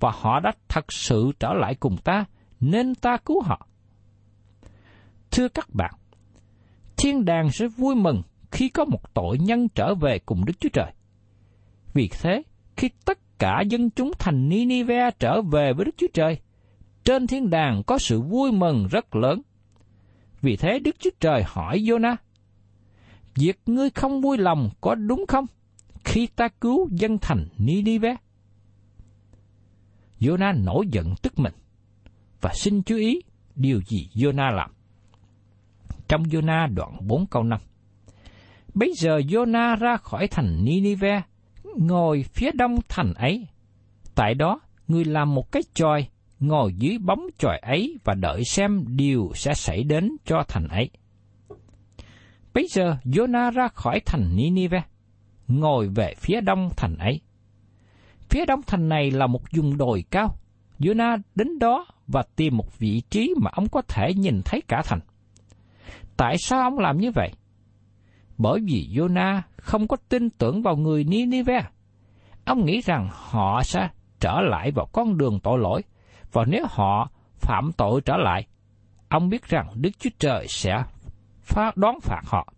Và 0.00 0.10
họ 0.14 0.40
đã 0.40 0.52
thật 0.68 0.92
sự 0.92 1.32
trở 1.40 1.52
lại 1.52 1.74
cùng 1.74 1.96
ta, 1.96 2.24
nên 2.60 2.94
ta 2.94 3.16
cứu 3.16 3.42
họ. 3.42 3.66
Thưa 5.30 5.48
các 5.48 5.68
bạn, 5.74 5.94
thiên 6.96 7.24
đàng 7.24 7.50
sẽ 7.52 7.68
vui 7.68 7.94
mừng 7.94 8.22
khi 8.50 8.68
có 8.68 8.84
một 8.84 9.14
tội 9.14 9.38
nhân 9.38 9.68
trở 9.68 9.94
về 9.94 10.18
cùng 10.18 10.44
Đức 10.44 10.52
Chúa 10.60 10.68
Trời. 10.72 10.92
Vì 11.94 12.08
thế, 12.20 12.42
khi 12.76 12.90
tất 13.04 13.18
cả 13.38 13.60
dân 13.60 13.90
chúng 13.90 14.12
thành 14.18 14.48
Ninive 14.48 15.10
trở 15.18 15.42
về 15.42 15.72
với 15.72 15.84
Đức 15.84 15.94
Chúa 15.96 16.06
Trời, 16.14 16.38
trên 17.04 17.26
thiên 17.26 17.50
đàng 17.50 17.82
có 17.86 17.98
sự 17.98 18.20
vui 18.20 18.52
mừng 18.52 18.88
rất 18.90 19.16
lớn. 19.16 19.42
Vì 20.42 20.56
thế 20.56 20.78
Đức 20.78 20.96
Chúa 20.98 21.10
Trời 21.20 21.42
hỏi 21.46 21.78
Jonah, 21.78 22.16
Việc 23.38 23.60
ngươi 23.66 23.90
không 23.90 24.20
vui 24.20 24.38
lòng 24.38 24.70
có 24.80 24.94
đúng 24.94 25.24
không 25.28 25.46
khi 26.04 26.26
ta 26.26 26.48
cứu 26.48 26.88
dân 26.92 27.18
thành 27.18 27.48
Ninive? 27.58 28.16
Jonah 30.20 30.64
nổi 30.64 30.86
giận 30.90 31.14
tức 31.22 31.38
mình 31.38 31.52
và 32.40 32.50
xin 32.54 32.82
chú 32.82 32.96
ý 32.96 33.20
điều 33.54 33.80
gì 33.80 34.08
Jonah 34.14 34.54
làm. 34.54 34.70
Trong 36.08 36.22
Jonah 36.22 36.74
đoạn 36.74 36.98
4 37.00 37.26
câu 37.26 37.42
5 37.42 37.60
Bây 38.74 38.92
giờ 38.96 39.18
Jonah 39.18 39.76
ra 39.76 39.96
khỏi 39.96 40.28
thành 40.28 40.64
Ninive, 40.64 41.22
ngồi 41.76 42.22
phía 42.22 42.50
đông 42.54 42.76
thành 42.88 43.14
ấy. 43.14 43.46
Tại 44.14 44.34
đó, 44.34 44.60
người 44.88 45.04
làm 45.04 45.34
một 45.34 45.52
cái 45.52 45.62
chòi, 45.74 46.08
ngồi 46.40 46.74
dưới 46.74 46.98
bóng 46.98 47.26
chòi 47.38 47.58
ấy 47.58 47.98
và 48.04 48.14
đợi 48.14 48.44
xem 48.44 48.84
điều 48.88 49.30
sẽ 49.34 49.54
xảy 49.54 49.84
đến 49.84 50.16
cho 50.24 50.44
thành 50.48 50.68
ấy. 50.68 50.90
Bây 52.54 52.66
giờ 52.70 52.96
Jonah 53.04 53.50
ra 53.50 53.68
khỏi 53.68 54.00
thành 54.06 54.36
Ninive, 54.36 54.82
ngồi 55.48 55.88
về 55.88 56.14
phía 56.16 56.40
đông 56.40 56.70
thành 56.76 56.96
ấy. 56.96 57.20
Phía 58.28 58.44
đông 58.44 58.60
thành 58.66 58.88
này 58.88 59.10
là 59.10 59.26
một 59.26 59.42
vùng 59.56 59.76
đồi 59.76 60.04
cao. 60.10 60.34
Jonah 60.78 61.18
đến 61.34 61.58
đó 61.58 61.86
và 62.08 62.22
tìm 62.36 62.56
một 62.56 62.78
vị 62.78 63.02
trí 63.10 63.34
mà 63.40 63.50
ông 63.54 63.68
có 63.68 63.82
thể 63.88 64.14
nhìn 64.14 64.40
thấy 64.44 64.62
cả 64.68 64.82
thành. 64.84 65.00
Tại 66.16 66.38
sao 66.38 66.62
ông 66.62 66.78
làm 66.78 66.98
như 66.98 67.10
vậy? 67.10 67.32
Bởi 68.38 68.60
vì 68.66 68.88
Jonah 68.92 69.40
không 69.56 69.88
có 69.88 69.96
tin 70.08 70.30
tưởng 70.30 70.62
vào 70.62 70.76
người 70.76 71.04
Ninive. 71.04 71.62
Ông 72.44 72.64
nghĩ 72.64 72.80
rằng 72.80 73.08
họ 73.10 73.62
sẽ 73.62 73.88
trở 74.20 74.40
lại 74.40 74.70
vào 74.70 74.86
con 74.92 75.18
đường 75.18 75.40
tội 75.40 75.58
lỗi, 75.58 75.82
và 76.32 76.44
nếu 76.44 76.64
họ 76.68 77.10
phạm 77.34 77.72
tội 77.72 78.00
trở 78.00 78.16
lại, 78.16 78.46
ông 79.08 79.28
biết 79.28 79.44
rằng 79.48 79.68
Đức 79.74 79.90
Chúa 79.98 80.10
Trời 80.18 80.46
sẽ 80.48 80.82
phá 81.42 81.72
đón 81.76 82.00
phạt 82.00 82.22
họ. 82.24 82.52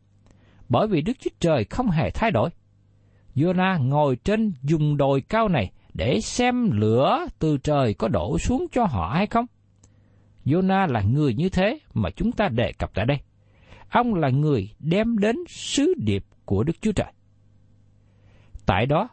Bởi 0.68 0.86
vì 0.86 1.00
Đức 1.00 1.12
Chúa 1.20 1.30
Trời 1.40 1.64
không 1.64 1.90
hề 1.90 2.10
thay 2.10 2.30
đổi. 2.30 2.50
Jonah 3.34 3.88
ngồi 3.88 4.16
trên 4.16 4.52
dùng 4.62 4.96
đồi 4.96 5.20
cao 5.20 5.48
này 5.48 5.72
để 5.94 6.20
xem 6.20 6.70
lửa 6.70 7.26
từ 7.38 7.58
trời 7.58 7.94
có 7.94 8.08
đổ 8.08 8.38
xuống 8.38 8.66
cho 8.72 8.84
họ 8.84 9.12
hay 9.14 9.26
không. 9.26 9.46
Jonah 10.44 10.92
là 10.92 11.02
người 11.02 11.34
như 11.34 11.48
thế 11.48 11.78
mà 11.94 12.10
chúng 12.10 12.32
ta 12.32 12.48
đề 12.48 12.72
cập 12.78 12.90
tại 12.94 13.06
đây. 13.06 13.18
Ông 13.90 14.14
là 14.14 14.28
người 14.28 14.70
đem 14.78 15.18
đến 15.18 15.36
sứ 15.48 15.94
điệp 15.98 16.24
của 16.44 16.64
Đức 16.64 16.72
Chúa 16.80 16.92
Trời. 16.92 17.12
Tại 18.66 18.86
đó, 18.86 19.08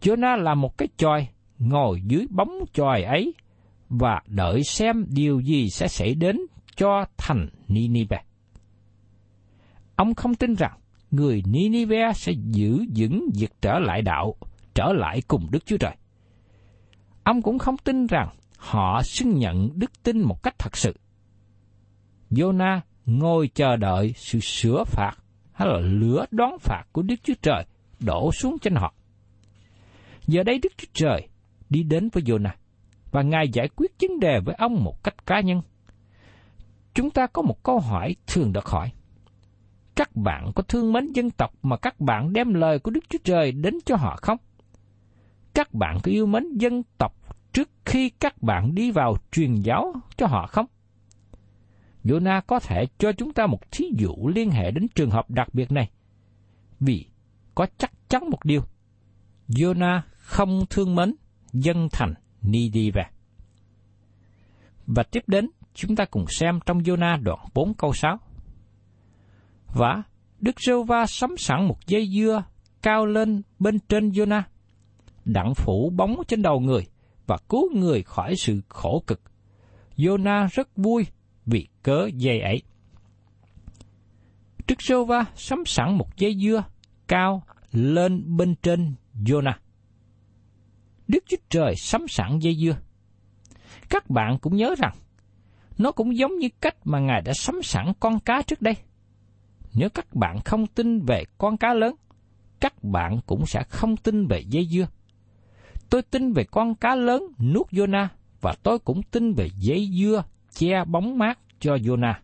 Jonah 0.00 0.36
là 0.36 0.54
một 0.54 0.78
cái 0.78 0.88
chòi 0.96 1.28
ngồi 1.58 2.02
dưới 2.06 2.26
bóng 2.30 2.64
chòi 2.72 3.02
ấy 3.02 3.34
và 3.88 4.22
đợi 4.26 4.62
xem 4.62 5.06
điều 5.08 5.40
gì 5.40 5.70
sẽ 5.70 5.88
xảy 5.88 6.14
đến 6.14 6.40
cho 6.76 7.04
thành 7.16 7.48
Ninive. 7.68 8.22
Ông 9.96 10.14
không 10.14 10.34
tin 10.34 10.54
rằng 10.54 10.78
người 11.10 11.42
Ninive 11.46 12.12
sẽ 12.14 12.32
giữ 12.32 12.84
vững 12.96 13.30
việc 13.34 13.52
trở 13.62 13.78
lại 13.78 14.02
đạo, 14.02 14.34
trở 14.74 14.92
lại 14.92 15.22
cùng 15.28 15.46
Đức 15.50 15.66
Chúa 15.66 15.76
Trời. 15.76 15.96
Ông 17.24 17.42
cũng 17.42 17.58
không 17.58 17.76
tin 17.76 18.06
rằng 18.06 18.28
họ 18.56 19.02
xưng 19.02 19.34
nhận 19.34 19.70
đức 19.74 20.02
tin 20.02 20.20
một 20.20 20.42
cách 20.42 20.58
thật 20.58 20.76
sự. 20.76 20.94
Jonah 22.30 22.80
ngồi 23.06 23.50
chờ 23.54 23.76
đợi 23.76 24.12
sự 24.16 24.40
sửa 24.40 24.84
phạt 24.84 25.12
hay 25.52 25.68
là 25.68 25.78
lửa 25.78 26.24
đón 26.30 26.58
phạt 26.58 26.84
của 26.92 27.02
Đức 27.02 27.14
Chúa 27.22 27.34
Trời 27.42 27.64
đổ 28.00 28.32
xuống 28.32 28.58
trên 28.58 28.74
họ. 28.74 28.94
Giờ 30.26 30.42
đây 30.42 30.58
Đức 30.62 30.72
Chúa 30.76 30.88
Trời 30.92 31.28
đi 31.70 31.82
đến 31.82 32.08
với 32.12 32.22
Jonah 32.22 32.54
và 33.10 33.22
Ngài 33.22 33.48
giải 33.52 33.68
quyết 33.76 33.90
vấn 34.00 34.20
đề 34.20 34.40
với 34.40 34.54
ông 34.58 34.84
một 34.84 35.04
cách 35.04 35.26
cá 35.26 35.40
nhân. 35.40 35.62
Chúng 36.94 37.10
ta 37.10 37.26
có 37.26 37.42
một 37.42 37.62
câu 37.62 37.78
hỏi 37.78 38.16
thường 38.26 38.52
được 38.52 38.66
hỏi. 38.66 38.92
Các 39.94 40.16
bạn 40.16 40.52
có 40.54 40.62
thương 40.62 40.92
mến 40.92 41.12
dân 41.12 41.30
tộc 41.30 41.54
mà 41.62 41.76
các 41.76 42.00
bạn 42.00 42.32
đem 42.32 42.54
lời 42.54 42.78
của 42.78 42.90
Đức 42.90 43.04
Chúa 43.08 43.18
Trời 43.24 43.52
đến 43.52 43.74
cho 43.86 43.96
họ 43.96 44.18
không? 44.22 44.38
Các 45.54 45.74
bạn 45.74 45.98
có 46.02 46.10
yêu 46.10 46.26
mến 46.26 46.44
dân 46.58 46.82
tộc 46.98 47.14
trước 47.52 47.70
khi 47.84 48.10
các 48.10 48.42
bạn 48.42 48.74
đi 48.74 48.90
vào 48.90 49.16
truyền 49.32 49.54
giáo 49.54 49.94
cho 50.16 50.26
họ 50.26 50.46
không? 50.46 50.66
Jonah 52.04 52.40
có 52.46 52.60
thể 52.60 52.86
cho 52.98 53.12
chúng 53.12 53.32
ta 53.32 53.46
một 53.46 53.70
thí 53.70 53.84
dụ 53.98 54.28
liên 54.34 54.50
hệ 54.50 54.70
đến 54.70 54.88
trường 54.94 55.10
hợp 55.10 55.30
đặc 55.30 55.48
biệt 55.54 55.72
này. 55.72 55.90
Vì 56.80 57.06
có 57.54 57.66
chắc 57.78 57.92
chắn 58.08 58.30
một 58.30 58.44
điều. 58.44 58.62
Jonah 59.48 60.00
không 60.18 60.60
thương 60.70 60.94
mến 60.94 61.14
dân 61.52 61.88
thành 61.92 62.14
Nidive. 62.42 63.10
Và 64.86 65.02
tiếp 65.02 65.24
đến, 65.26 65.50
chúng 65.74 65.96
ta 65.96 66.04
cùng 66.04 66.24
xem 66.28 66.60
trong 66.66 66.78
Jonah 66.78 67.22
đoạn 67.22 67.38
4 67.54 67.74
câu 67.74 67.92
6. 67.92 68.18
Và 69.74 70.02
Đức 70.40 70.60
Rêu 70.60 70.82
Va 70.82 71.06
sắm 71.06 71.34
sẵn 71.38 71.68
một 71.68 71.86
dây 71.86 72.08
dưa 72.08 72.44
cao 72.82 73.06
lên 73.06 73.42
bên 73.58 73.78
trên 73.88 74.10
Jonah, 74.10 74.42
đặng 75.24 75.54
phủ 75.54 75.92
bóng 75.96 76.16
trên 76.28 76.42
đầu 76.42 76.60
người 76.60 76.86
và 77.26 77.36
cứu 77.48 77.70
người 77.74 78.02
khỏi 78.02 78.36
sự 78.36 78.60
khổ 78.68 79.04
cực. 79.06 79.20
Jonah 79.96 80.48
rất 80.52 80.76
vui 80.76 81.06
vì 81.46 81.68
cớ 81.82 82.08
dây 82.14 82.40
ấy. 82.40 82.62
Đức 84.68 84.82
sô 84.82 85.04
Va 85.04 85.24
sắm 85.36 85.62
sẵn 85.66 85.98
một 85.98 86.16
dây 86.16 86.34
dưa 86.42 86.64
cao 87.08 87.42
lên 87.72 88.36
bên 88.36 88.54
trên 88.62 88.94
Jonah. 89.24 89.52
Đức 91.08 91.24
Chúa 91.28 91.36
Trời 91.48 91.74
sắm 91.76 92.08
sẵn 92.08 92.38
dây 92.38 92.54
dưa. 92.54 92.76
Các 93.88 94.10
bạn 94.10 94.38
cũng 94.38 94.56
nhớ 94.56 94.74
rằng, 94.78 94.94
nó 95.78 95.92
cũng 95.92 96.16
giống 96.16 96.38
như 96.38 96.48
cách 96.60 96.76
mà 96.84 96.98
Ngài 96.98 97.22
đã 97.22 97.32
sắm 97.32 97.60
sẵn 97.62 97.92
con 98.00 98.20
cá 98.20 98.42
trước 98.42 98.62
đây. 98.62 98.74
Nếu 99.74 99.88
các 99.90 100.14
bạn 100.14 100.40
không 100.44 100.66
tin 100.66 101.00
về 101.00 101.24
con 101.38 101.56
cá 101.56 101.74
lớn, 101.74 101.94
các 102.60 102.84
bạn 102.84 103.20
cũng 103.26 103.46
sẽ 103.46 103.62
không 103.68 103.96
tin 103.96 104.26
về 104.26 104.40
dây 104.48 104.66
dưa. 104.66 104.86
Tôi 105.90 106.02
tin 106.02 106.32
về 106.32 106.44
con 106.44 106.74
cá 106.74 106.94
lớn 106.94 107.22
nuốt 107.38 107.70
Jonah 107.70 108.06
và 108.40 108.54
tôi 108.62 108.78
cũng 108.78 109.02
tin 109.02 109.32
về 109.32 109.48
dây 109.58 109.88
dưa 109.92 110.24
che 110.54 110.84
bóng 110.84 111.18
mát 111.18 111.38
cho 111.60 111.74
Jonah. 111.76 112.14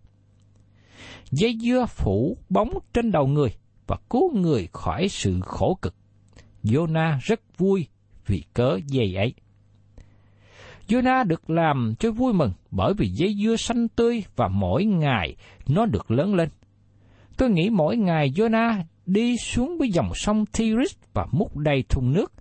Dây 1.30 1.58
dưa 1.60 1.86
phủ 1.88 2.38
bóng 2.48 2.78
trên 2.92 3.12
đầu 3.12 3.26
người 3.26 3.48
và 3.86 3.96
cứu 4.10 4.36
người 4.36 4.68
khỏi 4.72 5.08
sự 5.08 5.40
khổ 5.44 5.78
cực. 5.82 5.94
Jonah 6.62 7.18
rất 7.22 7.40
vui 7.58 7.86
vì 8.26 8.42
cớ 8.54 8.78
dây 8.86 9.14
ấy. 9.14 9.34
Jonah 10.88 11.26
được 11.26 11.50
làm 11.50 11.94
cho 11.98 12.10
vui 12.10 12.32
mừng 12.32 12.52
bởi 12.70 12.94
vì 12.98 13.08
dây 13.08 13.34
dưa 13.34 13.56
xanh 13.56 13.88
tươi 13.88 14.24
và 14.36 14.48
mỗi 14.48 14.84
ngày 14.84 15.36
nó 15.68 15.86
được 15.86 16.10
lớn 16.10 16.34
lên. 16.34 16.48
Tôi 17.36 17.50
nghĩ 17.50 17.70
mỗi 17.70 17.96
ngày 17.96 18.30
Jonah 18.30 18.82
đi 19.06 19.36
xuống 19.36 19.78
với 19.78 19.88
dòng 19.88 20.14
sông 20.14 20.46
Tigris 20.46 20.94
và 21.12 21.26
múc 21.32 21.56
đầy 21.56 21.84
thùng 21.88 22.12
nước, 22.12 22.32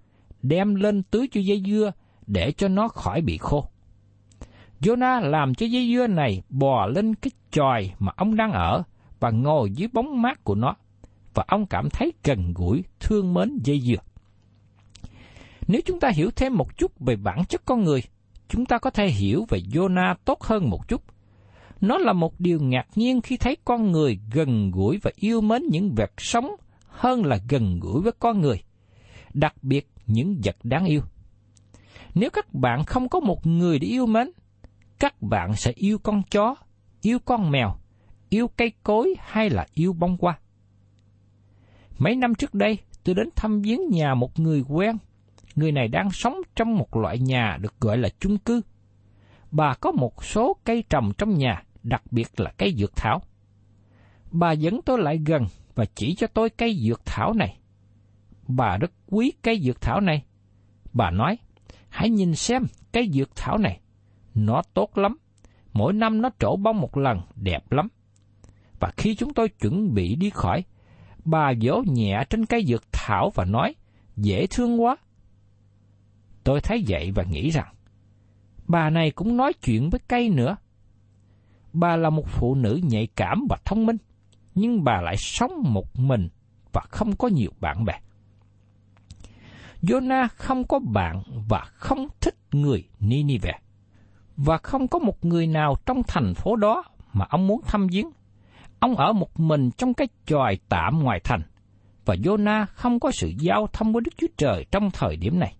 đem 0.47 0.75
lên 0.75 1.03
tưới 1.03 1.27
cho 1.31 1.41
dây 1.41 1.63
dưa 1.65 1.91
để 2.27 2.51
cho 2.51 2.67
nó 2.67 2.88
khỏi 2.88 3.21
bị 3.21 3.38
khô. 3.38 3.69
Jonah 4.81 5.21
làm 5.21 5.55
cho 5.55 5.65
dây 5.65 5.93
dưa 5.93 6.08
này 6.08 6.41
bò 6.49 6.88
lên 6.88 7.15
cái 7.15 7.31
chòi 7.51 7.91
mà 7.99 8.12
ông 8.15 8.36
đang 8.36 8.51
ở 8.51 8.84
và 9.19 9.31
ngồi 9.31 9.71
dưới 9.71 9.89
bóng 9.93 10.21
mát 10.21 10.43
của 10.43 10.55
nó, 10.55 10.75
và 11.34 11.43
ông 11.47 11.65
cảm 11.65 11.89
thấy 11.89 12.13
gần 12.23 12.53
gũi, 12.53 12.84
thương 12.99 13.34
mến 13.34 13.58
dây 13.63 13.81
dưa. 13.81 13.95
Nếu 15.67 15.81
chúng 15.86 15.99
ta 15.99 16.10
hiểu 16.10 16.29
thêm 16.36 16.55
một 16.55 16.77
chút 16.77 16.99
về 16.99 17.15
bản 17.15 17.45
chất 17.49 17.62
con 17.65 17.84
người, 17.84 18.03
chúng 18.49 18.65
ta 18.65 18.77
có 18.77 18.89
thể 18.89 19.08
hiểu 19.08 19.45
về 19.49 19.60
Jonah 19.60 20.15
tốt 20.25 20.43
hơn 20.43 20.69
một 20.69 20.88
chút. 20.88 21.01
Nó 21.81 21.97
là 21.97 22.13
một 22.13 22.39
điều 22.39 22.60
ngạc 22.60 22.88
nhiên 22.95 23.21
khi 23.21 23.38
thấy 23.38 23.58
con 23.65 23.91
người 23.91 24.19
gần 24.34 24.71
gũi 24.71 24.99
và 25.03 25.12
yêu 25.15 25.41
mến 25.41 25.62
những 25.69 25.95
vật 25.95 26.12
sống 26.17 26.55
hơn 26.88 27.25
là 27.25 27.39
gần 27.49 27.79
gũi 27.79 28.01
với 28.01 28.13
con 28.19 28.41
người, 28.41 28.63
đặc 29.34 29.53
biệt 29.62 29.88
những 30.07 30.41
vật 30.43 30.55
đáng 30.63 30.85
yêu. 30.85 31.01
Nếu 32.13 32.29
các 32.29 32.53
bạn 32.53 32.83
không 32.83 33.09
có 33.09 33.19
một 33.19 33.47
người 33.47 33.79
để 33.79 33.87
yêu 33.87 34.05
mến, 34.05 34.31
các 34.99 35.21
bạn 35.21 35.55
sẽ 35.55 35.71
yêu 35.75 35.97
con 35.97 36.21
chó, 36.31 36.55
yêu 37.01 37.19
con 37.19 37.51
mèo, 37.51 37.75
yêu 38.29 38.47
cây 38.47 38.71
cối 38.83 39.15
hay 39.19 39.49
là 39.49 39.67
yêu 39.73 39.93
bông 39.93 40.17
hoa. 40.21 40.39
Mấy 41.97 42.15
năm 42.15 42.35
trước 42.35 42.53
đây, 42.53 42.77
tôi 43.03 43.15
đến 43.15 43.29
thăm 43.35 43.61
viếng 43.61 43.89
nhà 43.89 44.13
một 44.13 44.39
người 44.39 44.63
quen 44.67 44.97
người 45.55 45.71
này 45.71 45.87
đang 45.87 46.11
sống 46.11 46.41
trong 46.55 46.77
một 46.77 46.95
loại 46.95 47.19
nhà 47.19 47.57
được 47.61 47.79
gọi 47.79 47.97
là 47.97 48.09
chung 48.19 48.37
cư. 48.37 48.61
Bà 49.51 49.73
có 49.73 49.91
một 49.91 50.25
số 50.25 50.55
cây 50.63 50.83
trồng 50.89 51.11
trong 51.17 51.37
nhà, 51.37 51.63
đặc 51.83 52.03
biệt 52.11 52.39
là 52.39 52.51
cây 52.57 52.75
dược 52.77 52.95
thảo. 52.95 53.21
Bà 54.31 54.51
dẫn 54.51 54.81
tôi 54.85 54.99
lại 54.99 55.19
gần 55.25 55.45
và 55.75 55.85
chỉ 55.95 56.15
cho 56.15 56.27
tôi 56.27 56.49
cây 56.49 56.79
dược 56.87 57.05
thảo 57.05 57.33
này. 57.33 57.57
Bà 58.47 58.77
rất 58.77 58.91
quý 59.08 59.34
cây 59.41 59.60
dược 59.60 59.81
thảo 59.81 60.01
này. 60.01 60.25
Bà 60.93 61.12
nói, 61.12 61.38
hãy 61.89 62.10
nhìn 62.10 62.36
xem 62.36 62.63
cây 62.91 63.10
dược 63.13 63.36
thảo 63.36 63.58
này. 63.58 63.79
Nó 64.36 64.62
tốt 64.73 64.97
lắm. 64.97 65.17
Mỗi 65.73 65.93
năm 65.93 66.21
nó 66.21 66.29
trổ 66.39 66.55
bông 66.55 66.81
một 66.81 66.97
lần, 66.97 67.21
đẹp 67.36 67.71
lắm. 67.71 67.88
Và 68.79 68.91
khi 68.97 69.15
chúng 69.15 69.34
tôi 69.34 69.49
chuẩn 69.49 69.93
bị 69.93 70.15
đi 70.15 70.29
khỏi, 70.29 70.63
bà 71.25 71.53
vỗ 71.62 71.84
nhẹ 71.86 72.23
trên 72.29 72.45
cây 72.45 72.65
dược 72.65 72.84
thảo 72.91 73.31
và 73.36 73.45
nói, 73.45 73.75
dễ 74.15 74.47
thương 74.47 74.84
quá, 74.84 74.97
Tôi 76.45 76.62
thấy 76.62 76.84
vậy 76.88 77.12
và 77.12 77.23
nghĩ 77.23 77.49
rằng, 77.49 77.73
bà 78.67 78.89
này 78.89 79.12
cũng 79.12 79.38
nói 79.38 79.53
chuyện 79.53 79.89
với 79.89 79.99
cây 80.08 80.29
nữa. 80.29 80.55
Bà 81.73 81.95
là 81.95 82.10
một 82.10 82.27
phụ 82.27 82.55
nữ 82.55 82.79
nhạy 82.84 83.08
cảm 83.15 83.47
và 83.49 83.58
thông 83.65 83.86
minh, 83.86 83.97
nhưng 84.55 84.84
bà 84.84 85.01
lại 85.01 85.17
sống 85.17 85.51
một 85.63 85.99
mình 85.99 86.29
và 86.73 86.81
không 86.89 87.15
có 87.15 87.27
nhiều 87.27 87.51
bạn 87.60 87.86
bè. 87.86 87.93
Jonah 89.87 90.27
không 90.35 90.67
có 90.67 90.79
bạn 90.79 91.23
và 91.49 91.65
không 91.73 92.07
thích 92.21 92.35
người 92.51 92.83
Ninive. 92.99 93.59
Và 94.37 94.57
không 94.57 94.87
có 94.87 94.99
một 94.99 95.25
người 95.25 95.47
nào 95.47 95.75
trong 95.85 96.01
thành 96.07 96.33
phố 96.33 96.55
đó 96.55 96.83
mà 97.13 97.25
ông 97.29 97.47
muốn 97.47 97.61
thăm 97.67 97.87
viếng. 97.87 98.09
Ông 98.79 98.95
ở 98.95 99.13
một 99.13 99.39
mình 99.39 99.69
trong 99.77 99.93
cái 99.93 100.07
tròi 100.25 100.57
tạm 100.69 100.99
ngoài 100.99 101.19
thành, 101.23 101.41
và 102.05 102.15
Jonah 102.15 102.65
không 102.65 102.99
có 102.99 103.11
sự 103.11 103.31
giao 103.39 103.67
thông 103.73 103.93
với 103.93 104.01
Đức 104.01 104.11
Chúa 104.17 104.27
Trời 104.37 104.65
trong 104.71 104.91
thời 104.91 105.15
điểm 105.15 105.39
này. 105.39 105.55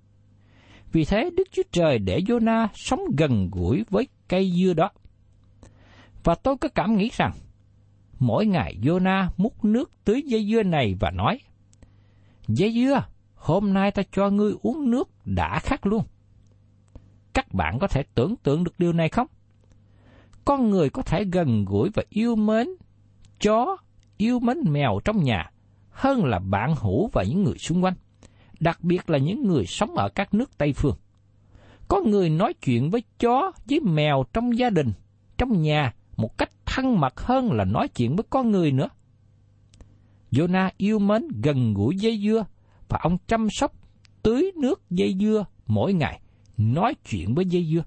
Vì 0.92 1.06
thế 1.06 1.30
Đức 1.38 1.48
Chúa 1.52 1.64
Trời 1.72 2.00
để 2.00 2.20
Jonah 2.20 2.68
sống 2.74 3.00
gần 3.18 3.50
gũi 3.52 3.86
với 3.90 4.08
cây 4.28 4.52
dưa 4.52 4.74
đó. 4.74 4.90
Và 6.24 6.36
tôi 6.36 6.58
có 6.58 6.70
cảm 6.76 6.96
nghĩ 6.96 7.10
rằng, 7.14 7.32
mỗi 8.20 8.46
ngày 8.46 8.78
Jonah 8.82 9.28
múc 9.38 9.66
nước 9.66 9.92
tưới 10.06 10.22
dây 10.26 10.48
dưa 10.52 10.64
này 10.64 10.96
và 11.00 11.12
nói, 11.12 11.40
Dây 12.48 12.74
dưa, 12.74 13.04
hôm 13.46 13.74
nay 13.74 13.92
ta 13.92 14.04
cho 14.12 14.30
ngươi 14.30 14.54
uống 14.62 14.92
nước 14.92 15.10
đã 15.26 15.60
khát 15.60 15.86
luôn. 15.86 16.04
Các 17.34 17.54
bạn 17.54 17.80
có 17.80 17.88
thể 17.88 18.04
tưởng 18.16 18.36
tượng 18.36 18.64
được 18.64 18.74
điều 18.78 18.94
này 18.94 19.10
không? 19.10 19.28
Con 20.46 20.70
người 20.70 20.90
có 20.90 21.02
thể 21.02 21.24
gần 21.24 21.66
gũi 21.66 21.90
và 21.94 22.04
yêu 22.10 22.36
mến 22.36 22.68
chó, 23.40 23.78
yêu 24.18 24.40
mến 24.40 24.58
mèo 24.64 25.00
trong 25.06 25.24
nhà 25.24 25.52
hơn 25.90 26.26
là 26.26 26.40
bạn 26.40 26.76
hữu 26.76 27.10
và 27.14 27.24
những 27.24 27.44
người 27.44 27.58
xung 27.58 27.84
quanh 27.84 27.94
đặc 28.60 28.84
biệt 28.84 29.10
là 29.10 29.18
những 29.18 29.48
người 29.48 29.66
sống 29.66 29.96
ở 29.96 30.10
các 30.10 30.34
nước 30.34 30.58
Tây 30.58 30.74
Phương. 30.74 30.96
Có 31.88 32.02
người 32.02 32.30
nói 32.30 32.54
chuyện 32.54 32.90
với 32.90 33.04
chó, 33.20 33.52
với 33.66 33.80
mèo 33.80 34.24
trong 34.34 34.58
gia 34.58 34.70
đình, 34.70 34.92
trong 35.38 35.62
nhà 35.62 35.94
một 36.18 36.38
cách 36.38 36.50
thân 36.66 37.00
mật 37.00 37.22
hơn 37.22 37.52
là 37.52 37.66
nói 37.66 37.88
chuyện 37.88 38.16
với 38.16 38.26
con 38.30 38.52
người 38.52 38.72
nữa. 38.72 38.90
Jonah 40.32 40.70
yêu 40.78 41.00
mến 41.00 41.28
gần 41.44 41.74
gũi 41.74 41.96
dây 41.96 42.22
dưa 42.24 42.46
và 42.90 43.00
ông 43.02 43.18
chăm 43.28 43.48
sóc 43.52 43.72
tưới 44.24 44.52
nước 44.56 44.82
dây 44.90 45.16
dưa 45.20 45.46
mỗi 45.68 45.94
ngày, 45.94 46.22
nói 46.58 46.94
chuyện 47.10 47.36
với 47.36 47.46
dây 47.46 47.66
dưa. 47.74 47.84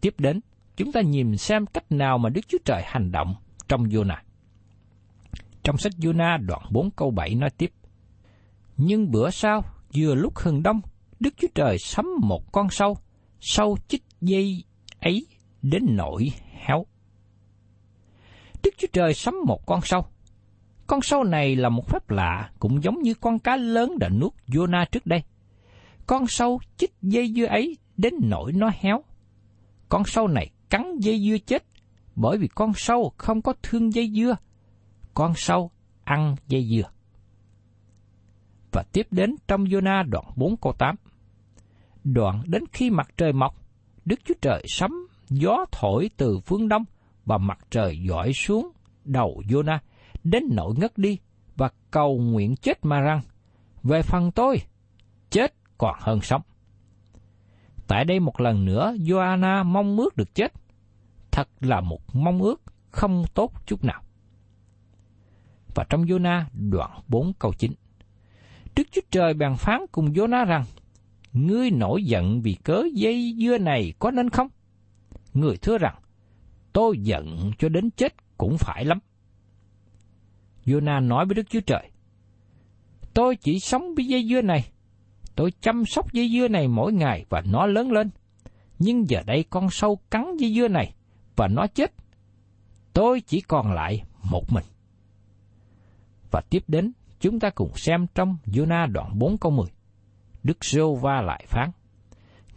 Tiếp 0.00 0.14
đến, 0.18 0.40
chúng 0.76 0.92
ta 0.92 1.00
nhìn 1.00 1.36
xem 1.36 1.66
cách 1.66 1.92
nào 1.92 2.18
mà 2.18 2.28
Đức 2.28 2.40
Chúa 2.48 2.58
Trời 2.64 2.82
hành 2.84 3.12
động 3.12 3.34
trong 3.68 3.84
Jonah. 3.84 4.16
Trong 5.62 5.76
sách 5.78 5.92
Jonah 5.98 6.46
đoạn 6.46 6.62
4 6.70 6.90
câu 6.90 7.10
7 7.10 7.34
nói 7.34 7.50
tiếp, 7.50 7.72
nhưng 8.76 9.10
bữa 9.10 9.30
sau, 9.30 9.62
vừa 9.96 10.14
lúc 10.14 10.32
hừng 10.36 10.62
đông, 10.62 10.80
Đức 11.20 11.34
Chúa 11.36 11.48
Trời 11.54 11.78
sắm 11.78 12.06
một 12.22 12.52
con 12.52 12.70
sâu, 12.70 12.96
sâu 13.40 13.76
chích 13.88 14.02
dây 14.20 14.64
ấy 15.00 15.26
đến 15.62 15.82
nỗi 15.88 16.30
héo. 16.50 16.86
Đức 18.62 18.70
Chúa 18.78 18.88
Trời 18.92 19.14
sắm 19.14 19.34
một 19.46 19.66
con 19.66 19.80
sâu. 19.82 20.06
Con 20.86 21.02
sâu 21.02 21.24
này 21.24 21.56
là 21.56 21.68
một 21.68 21.88
phép 21.88 22.10
lạ, 22.10 22.50
cũng 22.58 22.82
giống 22.82 23.02
như 23.02 23.14
con 23.14 23.38
cá 23.38 23.56
lớn 23.56 23.98
đã 23.98 24.08
nuốt 24.08 24.32
Jonah 24.46 24.86
trước 24.92 25.06
đây. 25.06 25.22
Con 26.06 26.26
sâu 26.26 26.60
chích 26.76 26.92
dây 27.02 27.32
dưa 27.36 27.46
ấy 27.46 27.76
đến 27.96 28.14
nỗi 28.22 28.52
nó 28.52 28.70
héo. 28.80 29.04
Con 29.88 30.02
sâu 30.06 30.28
này 30.28 30.50
cắn 30.70 30.98
dây 30.98 31.20
dưa 31.20 31.38
chết, 31.38 31.64
bởi 32.14 32.38
vì 32.38 32.48
con 32.54 32.72
sâu 32.76 33.12
không 33.18 33.42
có 33.42 33.54
thương 33.62 33.94
dây 33.94 34.10
dưa. 34.14 34.36
Con 35.14 35.32
sâu 35.36 35.70
ăn 36.04 36.36
dây 36.48 36.68
dưa. 36.70 36.90
Và 38.72 38.82
tiếp 38.92 39.06
đến 39.10 39.36
trong 39.48 39.64
Jonah 39.64 40.10
đoạn 40.10 40.24
4 40.36 40.56
câu 40.56 40.72
8. 40.78 40.96
Đoạn 42.04 42.42
đến 42.46 42.64
khi 42.72 42.90
mặt 42.90 43.08
trời 43.16 43.32
mọc, 43.32 43.54
Đức 44.04 44.20
Chúa 44.24 44.34
Trời 44.42 44.62
sấm, 44.68 44.90
gió 45.28 45.64
thổi 45.72 46.10
từ 46.16 46.38
phương 46.46 46.68
đông 46.68 46.84
và 47.24 47.38
mặt 47.38 47.58
trời 47.70 47.98
dõi 48.08 48.32
xuống 48.32 48.70
đầu 49.04 49.42
Jonah 49.48 49.78
đến 50.24 50.44
nỗi 50.50 50.74
ngất 50.76 50.98
đi 50.98 51.18
và 51.56 51.70
cầu 51.90 52.18
nguyện 52.18 52.56
chết 52.56 52.84
mà 52.84 53.00
rằng, 53.00 53.20
về 53.82 54.02
phần 54.02 54.30
tôi, 54.30 54.62
chết 55.30 55.54
còn 55.78 55.96
hơn 56.00 56.20
sống. 56.20 56.42
Tại 57.86 58.04
đây 58.04 58.20
một 58.20 58.40
lần 58.40 58.64
nữa, 58.64 58.94
Joanna 58.98 59.64
mong 59.64 59.96
ước 59.96 60.16
được 60.16 60.34
chết. 60.34 60.52
Thật 61.30 61.48
là 61.60 61.80
một 61.80 62.16
mong 62.16 62.42
ước 62.42 62.62
không 62.90 63.24
tốt 63.34 63.52
chút 63.66 63.84
nào. 63.84 64.02
Và 65.74 65.84
trong 65.90 66.04
Jonah 66.04 66.44
đoạn 66.52 67.00
4 67.08 67.32
câu 67.38 67.52
9. 67.58 67.72
Đức 68.76 68.88
Chúa 68.92 69.00
Trời 69.10 69.34
bàn 69.34 69.56
phán 69.56 69.80
cùng 69.92 70.12
Jonah 70.12 70.46
rằng, 70.46 70.64
Ngươi 71.32 71.70
nổi 71.70 72.04
giận 72.04 72.40
vì 72.40 72.54
cớ 72.64 72.82
dây 72.94 73.36
dưa 73.38 73.58
này 73.58 73.92
có 73.98 74.10
nên 74.10 74.30
không? 74.30 74.48
Người 75.34 75.56
thưa 75.56 75.78
rằng, 75.78 75.94
tôi 76.72 76.98
giận 76.98 77.50
cho 77.58 77.68
đến 77.68 77.90
chết 77.90 78.14
cũng 78.38 78.56
phải 78.58 78.84
lắm. 78.84 78.98
Jonah 80.66 81.06
nói 81.06 81.26
với 81.26 81.34
Đức 81.34 81.50
Chúa 81.50 81.60
Trời, 81.60 81.90
Tôi 83.14 83.36
chỉ 83.36 83.60
sống 83.60 83.94
với 83.96 84.06
dây 84.06 84.28
dưa 84.28 84.42
này. 84.42 84.70
Tôi 85.34 85.52
chăm 85.60 85.84
sóc 85.84 86.12
dây 86.12 86.30
dưa 86.32 86.48
này 86.48 86.68
mỗi 86.68 86.92
ngày 86.92 87.24
và 87.28 87.42
nó 87.50 87.66
lớn 87.66 87.92
lên. 87.92 88.10
Nhưng 88.78 89.08
giờ 89.08 89.22
đây 89.26 89.44
con 89.50 89.70
sâu 89.70 89.98
cắn 90.10 90.36
dây 90.36 90.54
dưa 90.54 90.68
này 90.68 90.94
và 91.36 91.48
nó 91.48 91.66
chết. 91.66 91.94
Tôi 92.92 93.20
chỉ 93.20 93.40
còn 93.40 93.72
lại 93.72 94.02
một 94.30 94.52
mình. 94.52 94.64
Và 96.30 96.40
tiếp 96.50 96.64
đến, 96.68 96.92
chúng 97.20 97.40
ta 97.40 97.50
cùng 97.50 97.70
xem 97.76 98.06
trong 98.14 98.36
Jonah 98.46 98.92
đoạn 98.92 99.18
4 99.18 99.38
câu 99.38 99.52
10. 99.52 99.66
Đức 100.42 100.64
Rô 100.64 100.94
Va 100.94 101.20
lại 101.20 101.44
phán, 101.48 101.70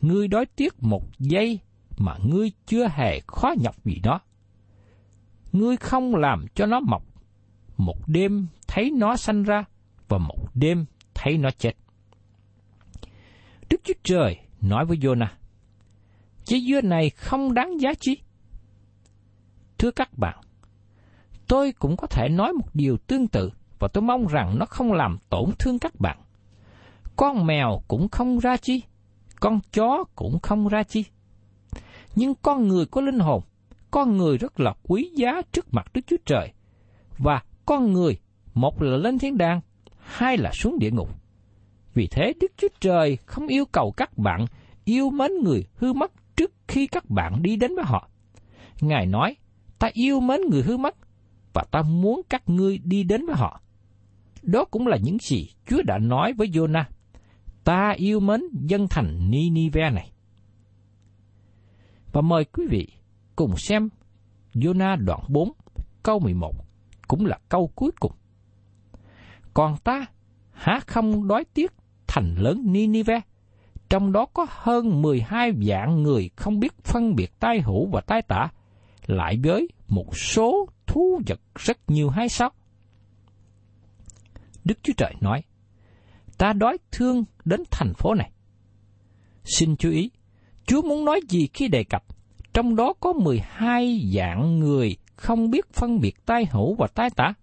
Ngươi 0.02 0.28
đói 0.28 0.46
tiếc 0.46 0.84
một 0.84 1.04
giây 1.20 1.60
mà 1.98 2.18
ngươi 2.30 2.52
chưa 2.66 2.88
hề 2.88 3.20
khó 3.28 3.54
nhọc 3.62 3.76
vì 3.84 4.02
nó. 4.04 4.20
Ngươi 5.52 5.78
không 5.78 6.16
làm 6.16 6.46
cho 6.56 6.66
nó 6.66 6.80
mọc 6.80 7.04
một 7.78 7.98
đêm 8.08 8.48
thấy 8.68 8.92
nó 8.92 9.16
sanh 9.16 9.44
ra 9.44 9.66
và 10.08 10.18
một 10.18 10.48
đêm 10.54 10.86
thấy 11.14 11.38
nó 11.38 11.50
chết. 11.58 11.74
Đức 13.70 13.82
Chúa 13.84 13.94
Trời 14.04 14.38
nói 14.62 14.86
với 14.86 14.98
Jonah, 14.98 15.28
Trái 16.44 16.62
dưa 16.68 16.82
này 16.82 17.10
không 17.10 17.54
đáng 17.54 17.82
giá 17.82 17.94
chi. 18.00 18.18
Thưa 19.78 19.92
các 19.92 20.18
bạn, 20.18 20.38
tôi 21.48 21.72
cũng 21.72 21.98
có 21.98 22.08
thể 22.08 22.30
nói 22.30 22.54
một 22.54 22.70
điều 22.74 22.98
tương 22.98 23.28
tự 23.28 23.52
và 23.80 23.88
tôi 23.88 24.02
mong 24.02 24.28
rằng 24.28 24.60
nó 24.60 24.66
không 24.66 24.94
làm 24.94 25.18
tổn 25.30 25.52
thương 25.60 25.80
các 25.80 26.00
bạn. 26.00 26.18
Con 27.16 27.46
mèo 27.46 27.82
cũng 27.88 28.10
không 28.10 28.40
ra 28.40 28.58
chi, 28.58 28.84
con 29.40 29.60
chó 29.72 30.04
cũng 30.16 30.40
không 30.40 30.68
ra 30.68 30.84
chi. 30.84 31.06
Nhưng 32.16 32.34
con 32.42 32.68
người 32.68 32.86
có 32.86 33.02
linh 33.02 33.20
hồn, 33.20 33.44
con 33.92 34.18
người 34.18 34.38
rất 34.38 34.60
là 34.60 34.74
quý 34.84 35.12
giá 35.16 35.42
trước 35.52 35.74
mặt 35.74 35.86
Đức 35.94 36.02
Chúa 36.08 36.18
Trời, 36.26 36.54
và 37.18 37.42
con 37.68 37.94
người, 37.94 38.18
một 38.54 38.82
là 38.82 38.98
lên 38.98 39.20
thiên 39.20 39.38
đàng, 39.38 39.62
hai 39.98 40.38
là 40.38 40.52
xuống 40.54 40.80
địa 40.80 40.92
ngục. 40.92 41.10
Vì 41.94 42.08
thế 42.08 42.34
Đức 42.42 42.52
Chúa 42.58 42.68
Trời 42.80 43.18
không 43.26 43.48
yêu 43.48 43.66
cầu 43.66 43.94
các 43.98 44.18
bạn 44.18 44.46
yêu 44.86 45.10
mến 45.10 45.32
người 45.44 45.68
hư 45.76 45.94
mất 45.94 46.12
trước 46.36 46.52
khi 46.68 46.88
các 46.88 47.10
bạn 47.10 47.42
đi 47.42 47.56
đến 47.56 47.76
với 47.76 47.86
họ. 47.88 48.10
Ngài 48.82 49.06
nói, 49.06 49.36
ta 49.80 49.90
yêu 49.94 50.20
mến 50.20 50.42
người 50.50 50.62
hư 50.62 50.78
mất, 50.78 50.96
và 51.54 51.64
ta 51.72 51.82
muốn 51.82 52.22
các 52.30 52.50
ngươi 52.50 52.78
đi 52.78 53.04
đến 53.04 53.26
với 53.26 53.36
họ. 53.36 53.62
Đó 54.44 54.66
cũng 54.66 54.88
là 54.88 54.98
những 55.04 55.18
gì 55.22 55.50
Chúa 55.70 55.82
đã 55.86 55.98
nói 55.98 56.34
với 56.34 56.48
Jonah. 56.48 56.84
Ta 57.64 57.94
yêu 57.98 58.20
mến 58.20 58.42
dân 58.54 58.88
thành 58.90 59.30
Ninive 59.30 59.90
này. 59.90 60.12
Và 62.12 62.22
mời 62.22 62.46
quý 62.46 62.64
vị 62.70 62.88
cùng 63.36 63.58
xem 63.58 63.90
Jonah 64.54 65.06
đoạn 65.06 65.20
4, 65.28 65.52
câu 66.04 66.20
11 66.20 66.67
cũng 67.08 67.26
là 67.26 67.40
câu 67.50 67.72
cuối 67.76 67.92
cùng. 68.00 68.12
Còn 69.54 69.78
ta, 69.78 70.06
há 70.52 70.80
không 70.88 71.28
đói 71.28 71.46
tiếc 71.54 71.74
thành 72.08 72.36
lớn 72.36 72.64
Ninive, 72.66 73.22
trong 73.90 74.12
đó 74.12 74.26
có 74.26 74.46
hơn 74.50 75.02
12 75.02 75.52
vạn 75.62 76.04
người 76.04 76.30
không 76.36 76.60
biết 76.60 76.74
phân 76.84 77.16
biệt 77.16 77.40
tai 77.40 77.62
hữu 77.62 77.86
và 77.86 78.02
tai 78.02 78.22
tả, 78.22 78.50
lại 79.06 79.40
với 79.44 79.68
một 79.88 80.18
số 80.18 80.68
thú 80.88 81.22
vật 81.28 81.40
rất 81.56 81.78
nhiều 81.88 82.10
hay 82.10 82.30
sao? 82.30 82.50
Đức 84.66 84.80
Chúa 84.84 84.94
Trời 84.98 85.14
nói, 85.22 85.44
ta 86.38 86.54
đói 86.54 86.78
thương 86.92 87.24
đến 87.46 87.64
thành 87.72 87.94
phố 87.94 88.14
này. 88.14 88.32
Xin 89.44 89.76
chú 89.76 89.90
ý, 89.90 90.12
Chúa 90.66 90.82
muốn 90.82 91.06
nói 91.06 91.22
gì 91.30 91.48
khi 91.54 91.68
đề 91.68 91.84
cập, 91.84 92.04
trong 92.54 92.76
đó 92.76 92.94
có 93.00 93.14
12 93.14 94.12
dạng 94.16 94.60
người 94.60 94.98
không 95.18 95.50
biết 95.50 95.74
phân 95.74 96.00
biệt 96.00 96.26
tai 96.26 96.46
hữu 96.52 96.76
và 96.76 96.88
tai 96.88 97.10
tả. 97.10 97.34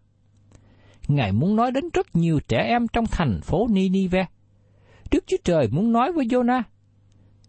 Ngài 1.08 1.32
muốn 1.32 1.56
nói 1.56 1.70
đến 1.70 1.84
rất 1.92 2.16
nhiều 2.16 2.40
trẻ 2.48 2.58
em 2.58 2.88
trong 2.88 3.04
thành 3.06 3.40
phố 3.42 3.66
Ninive. 3.70 4.26
Đức 5.10 5.24
Chúa 5.26 5.36
Trời 5.44 5.68
muốn 5.68 5.92
nói 5.92 6.12
với 6.12 6.26
Jonah, 6.26 6.62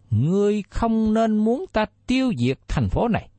Ngươi 0.10 0.64
không 0.70 1.14
nên 1.14 1.38
muốn 1.38 1.66
ta 1.74 1.86
tiêu 2.08 2.32
diệt 2.38 2.60
thành 2.68 2.90
phố 2.90 3.08
này. 3.08 3.30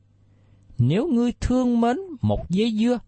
Nếu 0.77 1.07
ngươi 1.07 1.31
thương 1.31 1.81
mến 1.81 1.97
một 2.21 2.45
dế 2.49 2.69
dưa, 2.79 2.99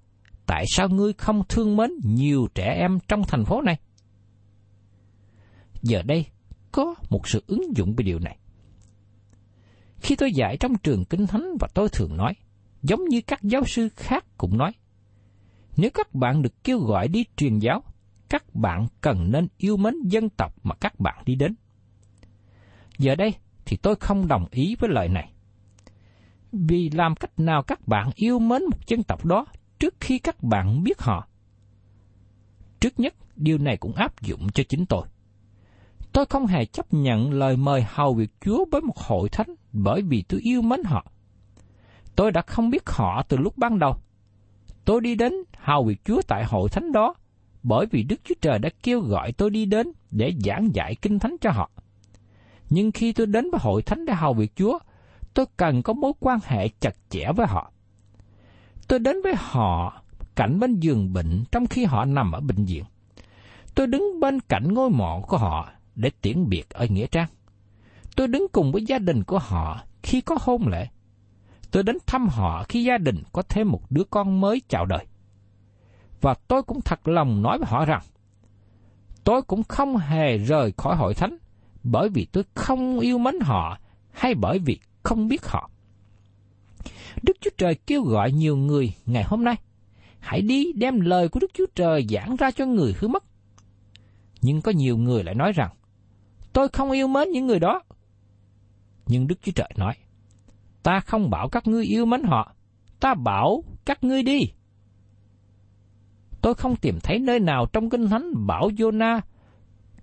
tại 0.46 0.66
sao 0.68 0.90
ngươi 0.90 1.14
không 1.14 1.44
thương 1.50 1.78
mến 1.78 1.92
nhiều 2.04 2.48
trẻ 2.56 2.76
em 2.80 3.00
trong 3.08 3.22
thành 3.28 3.46
phố 3.46 3.62
này? 3.62 3.80
Giờ 5.82 6.02
đây, 6.04 6.26
có 6.72 6.96
một 7.10 7.28
sự 7.28 7.44
ứng 7.48 7.78
dụng 7.78 7.94
về 7.98 8.04
điều 8.04 8.20
này. 8.20 8.38
Khi 9.98 10.16
tôi 10.16 10.32
dạy 10.32 10.58
trong 10.60 10.76
trường 10.76 11.06
kinh 11.06 11.28
thánh 11.28 11.58
và 11.60 11.68
tôi 11.74 11.90
thường 11.90 12.18
nói, 12.18 12.34
giống 12.84 13.06
như 13.06 13.22
các 13.22 13.44
giáo 13.44 13.66
sư 13.66 13.90
khác 13.96 14.26
cũng 14.38 14.58
nói. 14.58 14.72
Nếu 15.78 15.90
các 15.94 16.16
bạn 16.16 16.42
được 16.42 16.64
kêu 16.64 16.80
gọi 16.80 17.08
đi 17.08 17.26
truyền 17.38 17.60
giáo, 17.60 17.84
các 18.30 18.56
bạn 18.56 18.88
cần 19.02 19.32
nên 19.32 19.48
yêu 19.58 19.78
mến 19.78 19.94
dân 20.04 20.30
tộc 20.30 20.54
mà 20.64 20.76
các 20.76 21.00
bạn 21.00 21.24
đi 21.26 21.36
đến. 21.36 21.56
Giờ 22.98 23.16
đây 23.16 23.34
thì 23.66 23.78
tôi 23.78 23.96
không 23.96 24.28
đồng 24.28 24.46
ý 24.52 24.76
với 24.80 24.90
lời 24.90 25.08
này. 25.08 25.34
Vì 26.52 26.90
làm 26.90 27.16
cách 27.16 27.40
nào 27.40 27.64
các 27.64 27.88
bạn 27.88 28.10
yêu 28.16 28.40
mến 28.40 28.62
một 28.64 28.88
dân 28.88 29.04
tộc 29.04 29.26
đó 29.26 29.46
trước 29.80 29.96
khi 30.00 30.20
các 30.20 30.44
bạn 30.44 30.84
biết 30.84 31.02
họ? 31.02 31.28
Trước 32.80 33.00
nhất, 33.00 33.16
điều 33.36 33.58
này 33.58 33.78
cũng 33.78 33.94
áp 33.94 34.22
dụng 34.22 34.50
cho 34.54 34.64
chính 34.70 34.86
tôi. 34.86 35.08
Tôi 36.14 36.26
không 36.26 36.46
hề 36.48 36.66
chấp 36.66 36.94
nhận 36.94 37.34
lời 37.34 37.58
mời 37.58 37.86
hầu 37.88 38.14
việc 38.14 38.32
Chúa 38.42 38.66
với 38.72 38.82
một 38.82 38.98
hội 38.98 39.30
thánh 39.30 39.56
bởi 39.72 40.02
vì 40.02 40.22
tôi 40.22 40.40
yêu 40.40 40.62
mến 40.62 40.84
họ 40.84 41.12
Tôi 42.20 42.32
đã 42.32 42.42
không 42.42 42.70
biết 42.70 42.90
họ 42.90 43.24
từ 43.24 43.38
lúc 43.38 43.58
ban 43.58 43.80
đầu. 43.80 43.96
Tôi 44.86 45.02
đi 45.02 45.16
đến 45.16 45.34
hầu 45.58 45.84
việc 45.84 46.06
Chúa 46.06 46.22
tại 46.28 46.44
hội 46.46 46.70
thánh 46.70 46.92
đó, 46.92 47.14
bởi 47.64 47.86
vì 47.86 48.04
Đức 48.04 48.20
Chúa 48.24 48.36
Trời 48.42 48.60
đã 48.60 48.70
kêu 48.84 49.02
gọi 49.02 49.32
tôi 49.32 49.50
đi 49.50 49.66
đến 49.66 49.92
để 50.12 50.34
giảng 50.46 50.76
dạy 50.76 50.96
kinh 50.96 51.20
thánh 51.20 51.36
cho 51.42 51.52
họ. 51.52 51.70
Nhưng 52.70 52.92
khi 52.92 53.14
tôi 53.14 53.28
đến 53.28 53.52
với 53.52 53.60
hội 53.64 53.82
thánh 53.82 54.06
để 54.06 54.14
hầu 54.14 54.34
việc 54.34 54.56
Chúa, 54.56 54.80
tôi 55.34 55.46
cần 55.58 55.82
có 55.82 55.94
mối 55.94 56.12
quan 56.20 56.40
hệ 56.44 56.70
chặt 56.80 56.96
chẽ 57.10 57.32
với 57.36 57.48
họ. 57.48 57.72
Tôi 58.88 59.00
đến 59.00 59.22
với 59.24 59.34
họ 59.38 60.02
cạnh 60.36 60.60
bên 60.60 60.80
giường 60.80 61.14
bệnh 61.14 61.44
trong 61.52 61.68
khi 61.68 61.86
họ 61.86 62.06
nằm 62.06 62.32
ở 62.32 62.40
bệnh 62.40 62.66
viện. 62.66 62.84
Tôi 63.76 63.88
đứng 63.88 64.20
bên 64.20 64.40
cạnh 64.40 64.74
ngôi 64.74 64.90
mộ 64.90 65.22
của 65.22 65.38
họ 65.38 65.70
để 65.96 66.12
tiễn 66.22 66.50
biệt 66.50 66.70
ở 66.70 66.86
Nghĩa 66.86 67.08
Trang. 67.08 67.28
Tôi 68.16 68.28
đứng 68.28 68.48
cùng 68.52 68.72
với 68.72 68.86
gia 68.86 69.00
đình 69.00 69.24
của 69.24 69.40
họ 69.40 69.84
khi 70.04 70.22
có 70.22 70.38
hôn 70.42 70.68
lễ. 70.68 70.88
Tôi 71.72 71.84
đến 71.84 71.98
thăm 72.06 72.28
họ 72.28 72.64
khi 72.70 72.84
gia 72.84 72.98
đình 72.98 73.24
có 73.32 73.42
thêm 73.42 73.70
một 73.72 73.92
đứa 73.92 74.04
con 74.04 74.42
mới 74.42 74.62
chào 74.70 74.86
đời. 74.86 75.06
Và 76.22 76.34
tôi 76.34 76.64
cũng 76.64 76.82
thật 76.82 77.08
lòng 77.08 77.42
nói 77.42 77.58
với 77.58 77.68
họ 77.70 77.86
rằng, 77.86 78.02
tôi 79.24 79.42
cũng 79.42 79.64
không 79.64 79.98
hề 79.98 80.38
rời 80.38 80.74
khỏi 80.78 80.96
hội 80.96 81.14
thánh 81.14 81.38
bởi 81.84 82.10
vì 82.10 82.28
tôi 82.32 82.44
không 82.54 83.00
yêu 83.00 83.18
mến 83.18 83.40
họ 83.40 83.78
hay 84.12 84.36
bởi 84.36 84.60
vì 84.60 84.80
không 85.04 85.28
biết 85.28 85.46
họ. 85.46 85.70
Đức 87.22 87.38
Chúa 87.42 87.50
Trời 87.58 87.76
kêu 87.76 88.04
gọi 88.04 88.32
nhiều 88.32 88.58
người 88.58 88.94
ngày 89.06 89.24
hôm 89.24 89.44
nay, 89.44 89.56
hãy 90.20 90.42
đi 90.42 90.74
đem 90.74 91.02
lời 91.02 91.30
của 91.30 91.40
Đức 91.40 91.52
Chúa 91.54 91.66
Trời 91.76 92.06
giảng 92.10 92.36
ra 92.36 92.52
cho 92.52 92.66
người 92.66 92.96
hứa 93.00 93.08
mất. 93.08 93.24
Nhưng 94.42 94.62
có 94.62 94.72
nhiều 94.72 94.98
người 94.98 95.24
lại 95.24 95.36
nói 95.36 95.52
rằng, 95.52 95.72
tôi 96.54 96.68
không 96.68 96.92
yêu 96.92 97.08
mến 97.08 97.32
những 97.32 97.48
người 97.48 97.60
đó. 97.60 97.82
Nhưng 99.08 99.28
Đức 99.28 99.40
Chúa 99.42 99.52
Trời 99.52 99.72
nói, 99.78 99.94
Ta 100.90 101.00
không 101.00 101.30
bảo 101.30 101.50
các 101.50 101.68
ngươi 101.68 101.86
yêu 101.86 102.06
mến 102.06 102.24
họ, 102.24 102.56
ta 103.00 103.14
bảo 103.14 103.64
các 103.86 104.04
ngươi 104.04 104.24
đi. 104.24 104.40
tôi 106.42 106.54
không 106.54 106.76
tìm 106.76 107.00
thấy 107.04 107.20
nơi 107.20 107.40
nào 107.40 107.66
trong 107.74 107.90
Kinh 107.90 108.08
Thánh 108.08 108.48
bảo 108.48 108.70
Jonah 108.70 109.22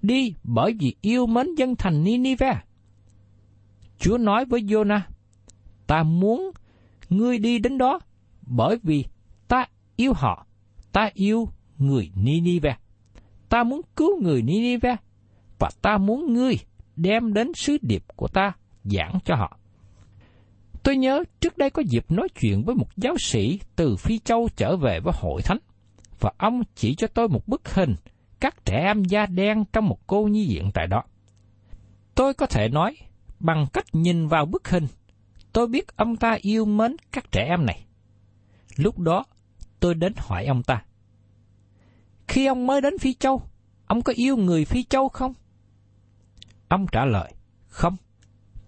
đi 0.02 0.34
bởi 0.44 0.76
vì 0.80 0.94
yêu 1.00 1.26
mến 1.26 1.54
dân 1.54 1.76
thành 1.76 2.04
Ninive. 2.04 2.60
Chúa 3.98 4.18
nói 4.18 4.44
với 4.44 4.60
Jonah, 4.60 5.00
ta 5.86 6.02
muốn 6.02 6.50
ngươi 7.08 7.38
đi 7.38 7.58
đến 7.58 7.78
đó 7.78 8.00
bởi 8.42 8.78
vì 8.82 9.04
ta 9.48 9.66
yêu 9.96 10.12
họ, 10.12 10.46
ta 10.92 11.10
yêu 11.14 11.48
người 11.78 12.10
Ninive. 12.14 12.76
Ta 13.48 13.64
muốn 13.64 13.80
cứu 13.96 14.22
người 14.22 14.42
Ninive 14.42 14.96
và 15.58 15.70
ta 15.82 15.98
muốn 15.98 16.32
ngươi 16.32 16.58
đem 16.96 17.32
đến 17.32 17.54
sứ 17.54 17.76
điệp 17.82 18.04
của 18.16 18.28
ta 18.28 18.52
giảng 18.84 19.18
cho 19.24 19.34
họ. 19.34 19.58
Tôi 20.86 20.96
nhớ 20.96 21.24
trước 21.40 21.58
đây 21.58 21.70
có 21.70 21.82
dịp 21.82 22.10
nói 22.10 22.28
chuyện 22.40 22.64
với 22.64 22.74
một 22.74 22.96
giáo 22.96 23.18
sĩ 23.18 23.60
từ 23.76 23.96
Phi 23.96 24.18
Châu 24.18 24.48
trở 24.56 24.76
về 24.76 25.00
với 25.00 25.12
hội 25.16 25.42
thánh, 25.42 25.58
và 26.20 26.32
ông 26.38 26.62
chỉ 26.74 26.94
cho 26.94 27.06
tôi 27.06 27.28
một 27.28 27.48
bức 27.48 27.74
hình 27.74 27.94
các 28.40 28.64
trẻ 28.64 28.78
em 28.84 29.04
da 29.04 29.26
đen 29.26 29.64
trong 29.72 29.88
một 29.88 30.06
cô 30.06 30.24
nhi 30.24 30.46
viện 30.48 30.70
tại 30.74 30.86
đó. 30.86 31.02
Tôi 32.14 32.34
có 32.34 32.46
thể 32.46 32.68
nói, 32.68 32.96
bằng 33.40 33.66
cách 33.72 33.84
nhìn 33.92 34.28
vào 34.28 34.46
bức 34.46 34.68
hình, 34.68 34.86
tôi 35.52 35.66
biết 35.66 35.96
ông 35.96 36.16
ta 36.16 36.38
yêu 36.40 36.64
mến 36.64 36.96
các 37.12 37.32
trẻ 37.32 37.46
em 37.48 37.66
này. 37.66 37.84
Lúc 38.76 38.98
đó, 38.98 39.24
tôi 39.80 39.94
đến 39.94 40.12
hỏi 40.16 40.46
ông 40.46 40.62
ta. 40.62 40.84
Khi 42.28 42.46
ông 42.46 42.66
mới 42.66 42.80
đến 42.80 42.98
Phi 42.98 43.14
Châu, 43.14 43.42
ông 43.86 44.02
có 44.02 44.12
yêu 44.16 44.36
người 44.36 44.64
Phi 44.64 44.84
Châu 44.84 45.08
không? 45.08 45.34
Ông 46.68 46.86
trả 46.92 47.04
lời, 47.04 47.32
không. 47.68 47.96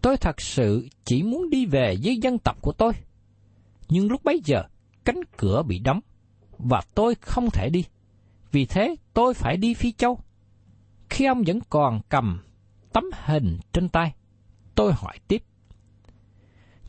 Tôi 0.03 0.17
thật 0.17 0.41
sự 0.41 0.89
chỉ 1.05 1.23
muốn 1.23 1.51
đi 1.51 1.67
về 1.67 1.97
với 2.03 2.17
dân 2.17 2.39
tộc 2.39 2.57
của 2.63 2.73
tôi. 2.73 2.93
Nhưng 3.89 4.11
lúc 4.11 4.25
bấy 4.25 4.41
giờ, 4.45 4.63
cánh 5.05 5.21
cửa 5.37 5.63
bị 5.63 5.79
đóng, 5.79 6.01
và 6.59 6.81
tôi 6.95 7.15
không 7.15 7.51
thể 7.51 7.69
đi. 7.71 7.85
Vì 8.53 8.67
thế, 8.67 8.97
tôi 9.13 9.35
phải 9.35 9.57
đi 9.57 9.75
Phi 9.75 9.93
Châu. 9.93 10.19
Khi 11.11 11.27
ông 11.27 11.43
vẫn 11.47 11.59
còn 11.71 12.01
cầm 12.09 12.43
tấm 12.93 13.05
hình 13.25 13.59
trên 13.73 13.89
tay, 13.89 14.15
tôi 14.75 14.93
hỏi 14.93 15.19
tiếp. 15.29 15.43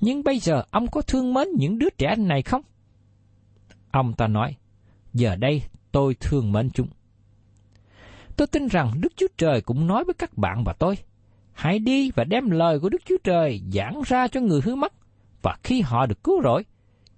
Nhưng 0.01 0.23
bây 0.23 0.39
giờ 0.39 0.63
ông 0.71 0.87
có 0.87 1.01
thương 1.01 1.33
mến 1.33 1.47
những 1.57 1.79
đứa 1.79 1.89
trẻ 1.97 2.15
này 2.15 2.41
không? 2.41 2.61
Ông 3.91 4.13
ta 4.13 4.27
nói, 4.27 4.55
giờ 5.13 5.35
đây 5.35 5.61
tôi 5.91 6.15
thương 6.19 6.51
mến 6.51 6.69
chúng. 6.69 6.87
Tôi 8.35 8.47
tin 8.47 8.67
rằng 8.67 8.91
Đức 9.01 9.13
Chúa 9.15 9.27
Trời 9.37 9.61
cũng 9.61 9.87
nói 9.87 10.03
với 10.03 10.13
các 10.13 10.37
bạn 10.37 10.63
và 10.63 10.73
tôi, 10.73 10.97
hãy 11.59 11.79
đi 11.79 12.11
và 12.15 12.23
đem 12.23 12.49
lời 12.49 12.79
của 12.79 12.89
Đức 12.89 13.01
Chúa 13.05 13.17
Trời 13.23 13.61
giảng 13.73 14.01
ra 14.05 14.27
cho 14.27 14.41
người 14.41 14.61
hư 14.63 14.75
mất, 14.75 14.93
và 15.41 15.57
khi 15.63 15.81
họ 15.81 16.05
được 16.05 16.23
cứu 16.23 16.41
rỗi, 16.43 16.65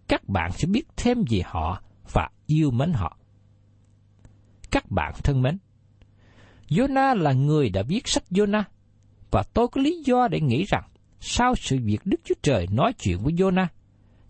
các 0.07 0.29
bạn 0.29 0.51
sẽ 0.51 0.67
biết 0.67 0.83
thêm 0.97 1.17
về 1.29 1.41
họ 1.45 1.81
và 2.13 2.29
yêu 2.45 2.71
mến 2.71 2.93
họ. 2.93 3.17
Các 4.71 4.91
bạn 4.91 5.13
thân 5.23 5.41
mến, 5.41 5.57
Jonah 6.69 7.15
là 7.15 7.33
người 7.33 7.69
đã 7.69 7.83
viết 7.87 8.07
sách 8.07 8.23
Jonah, 8.31 8.63
và 9.31 9.43
tôi 9.53 9.67
có 9.67 9.81
lý 9.81 10.03
do 10.05 10.27
để 10.27 10.39
nghĩ 10.39 10.65
rằng 10.67 10.83
sau 11.19 11.55
sự 11.55 11.77
việc 11.83 11.99
Đức 12.05 12.17
Chúa 12.23 12.35
Trời 12.41 12.67
nói 12.71 12.93
chuyện 12.93 13.17
với 13.23 13.33
Jonah, 13.33 13.67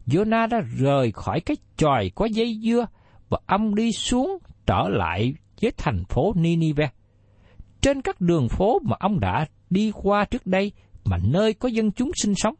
Jonah 0.07 0.49
đã 0.49 0.59
rời 0.77 1.11
khỏi 1.11 1.39
cái 1.39 1.57
tròi 1.77 2.11
có 2.15 2.25
dây 2.25 2.59
dưa 2.63 2.87
và 3.29 3.37
ông 3.45 3.75
đi 3.75 3.91
xuống 3.91 4.37
trở 4.65 4.89
lại 4.89 5.33
với 5.61 5.71
thành 5.77 6.03
phố 6.09 6.33
Ninive. 6.35 6.89
Trên 7.81 8.01
các 8.01 8.21
đường 8.21 8.49
phố 8.49 8.79
mà 8.79 8.95
ông 8.99 9.19
đã 9.19 9.45
đi 9.71 9.91
qua 9.95 10.25
trước 10.25 10.47
đây 10.47 10.71
mà 11.05 11.17
nơi 11.23 11.53
có 11.53 11.69
dân 11.69 11.91
chúng 11.91 12.11
sinh 12.15 12.33
sống. 12.35 12.55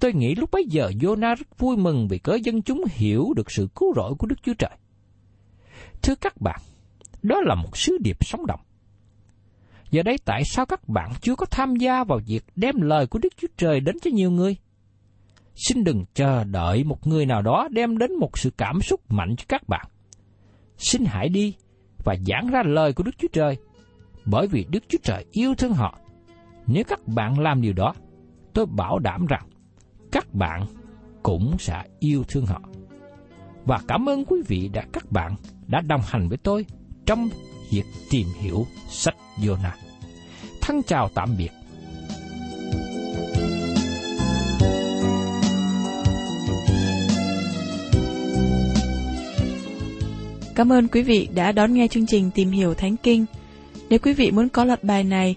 Tôi 0.00 0.12
nghĩ 0.12 0.34
lúc 0.34 0.50
bấy 0.50 0.64
giờ 0.68 0.90
Jonah 1.00 1.34
rất 1.34 1.58
vui 1.58 1.76
mừng 1.76 2.08
vì 2.08 2.18
cớ 2.18 2.34
dân 2.34 2.62
chúng 2.62 2.82
hiểu 2.90 3.32
được 3.36 3.50
sự 3.50 3.68
cứu 3.74 3.94
rỗi 3.96 4.14
của 4.18 4.26
Đức 4.26 4.36
Chúa 4.42 4.54
Trời. 4.54 4.76
Thưa 6.02 6.14
các 6.14 6.40
bạn, 6.40 6.60
đó 7.22 7.40
là 7.44 7.54
một 7.54 7.76
sứ 7.76 7.98
điệp 8.04 8.16
sống 8.20 8.46
động. 8.46 8.60
Giờ 9.90 10.02
đây 10.02 10.16
tại 10.24 10.42
sao 10.44 10.66
các 10.66 10.88
bạn 10.88 11.10
chưa 11.20 11.36
có 11.36 11.46
tham 11.46 11.76
gia 11.76 12.04
vào 12.04 12.20
việc 12.26 12.44
đem 12.56 12.80
lời 12.80 13.06
của 13.06 13.18
Đức 13.18 13.32
Chúa 13.36 13.48
Trời 13.56 13.80
đến 13.80 13.96
cho 14.02 14.10
nhiều 14.14 14.30
người? 14.30 14.56
Xin 15.54 15.84
đừng 15.84 16.04
chờ 16.14 16.44
đợi 16.44 16.84
một 16.84 17.06
người 17.06 17.26
nào 17.26 17.42
đó 17.42 17.68
đem 17.70 17.98
đến 17.98 18.14
một 18.20 18.38
sự 18.38 18.50
cảm 18.56 18.80
xúc 18.80 19.00
mạnh 19.08 19.36
cho 19.36 19.44
các 19.48 19.68
bạn. 19.68 19.86
Xin 20.76 21.04
hãy 21.04 21.28
đi 21.28 21.54
và 22.04 22.16
giảng 22.26 22.50
ra 22.50 22.62
lời 22.66 22.92
của 22.92 23.02
Đức 23.02 23.14
Chúa 23.18 23.28
Trời, 23.32 23.56
bởi 24.24 24.46
vì 24.46 24.66
Đức 24.70 24.84
Chúa 24.88 24.98
Trời 25.02 25.24
yêu 25.32 25.54
thương 25.54 25.72
họ. 25.72 25.98
Nếu 26.66 26.84
các 26.84 27.08
bạn 27.08 27.38
làm 27.38 27.60
điều 27.60 27.72
đó, 27.72 27.94
tôi 28.52 28.66
bảo 28.66 28.98
đảm 28.98 29.26
rằng 29.26 29.42
các 30.12 30.34
bạn 30.34 30.66
cũng 31.22 31.56
sẽ 31.58 31.82
yêu 31.98 32.24
thương 32.28 32.46
họ. 32.46 32.60
Và 33.64 33.80
cảm 33.88 34.08
ơn 34.08 34.24
quý 34.24 34.42
vị 34.48 34.70
đã 34.72 34.84
các 34.92 35.12
bạn 35.12 35.34
đã 35.66 35.80
đồng 35.80 36.00
hành 36.06 36.28
với 36.28 36.38
tôi 36.38 36.66
trong 37.06 37.28
việc 37.70 37.84
tìm 38.10 38.26
hiểu 38.40 38.66
sách 38.88 39.14
Jonah. 39.38 39.76
Thân 40.60 40.82
chào 40.86 41.08
tạm 41.14 41.28
biệt. 41.38 41.50
Cảm 50.54 50.72
ơn 50.72 50.88
quý 50.88 51.02
vị 51.02 51.28
đã 51.34 51.52
đón 51.52 51.74
nghe 51.74 51.88
chương 51.88 52.06
trình 52.06 52.30
Tìm 52.34 52.50
hiểu 52.50 52.74
Thánh 52.74 52.96
Kinh. 52.96 53.26
Nếu 53.90 53.98
quý 53.98 54.12
vị 54.12 54.30
muốn 54.30 54.48
có 54.48 54.64
loạt 54.64 54.84
bài 54.84 55.04
này, 55.04 55.36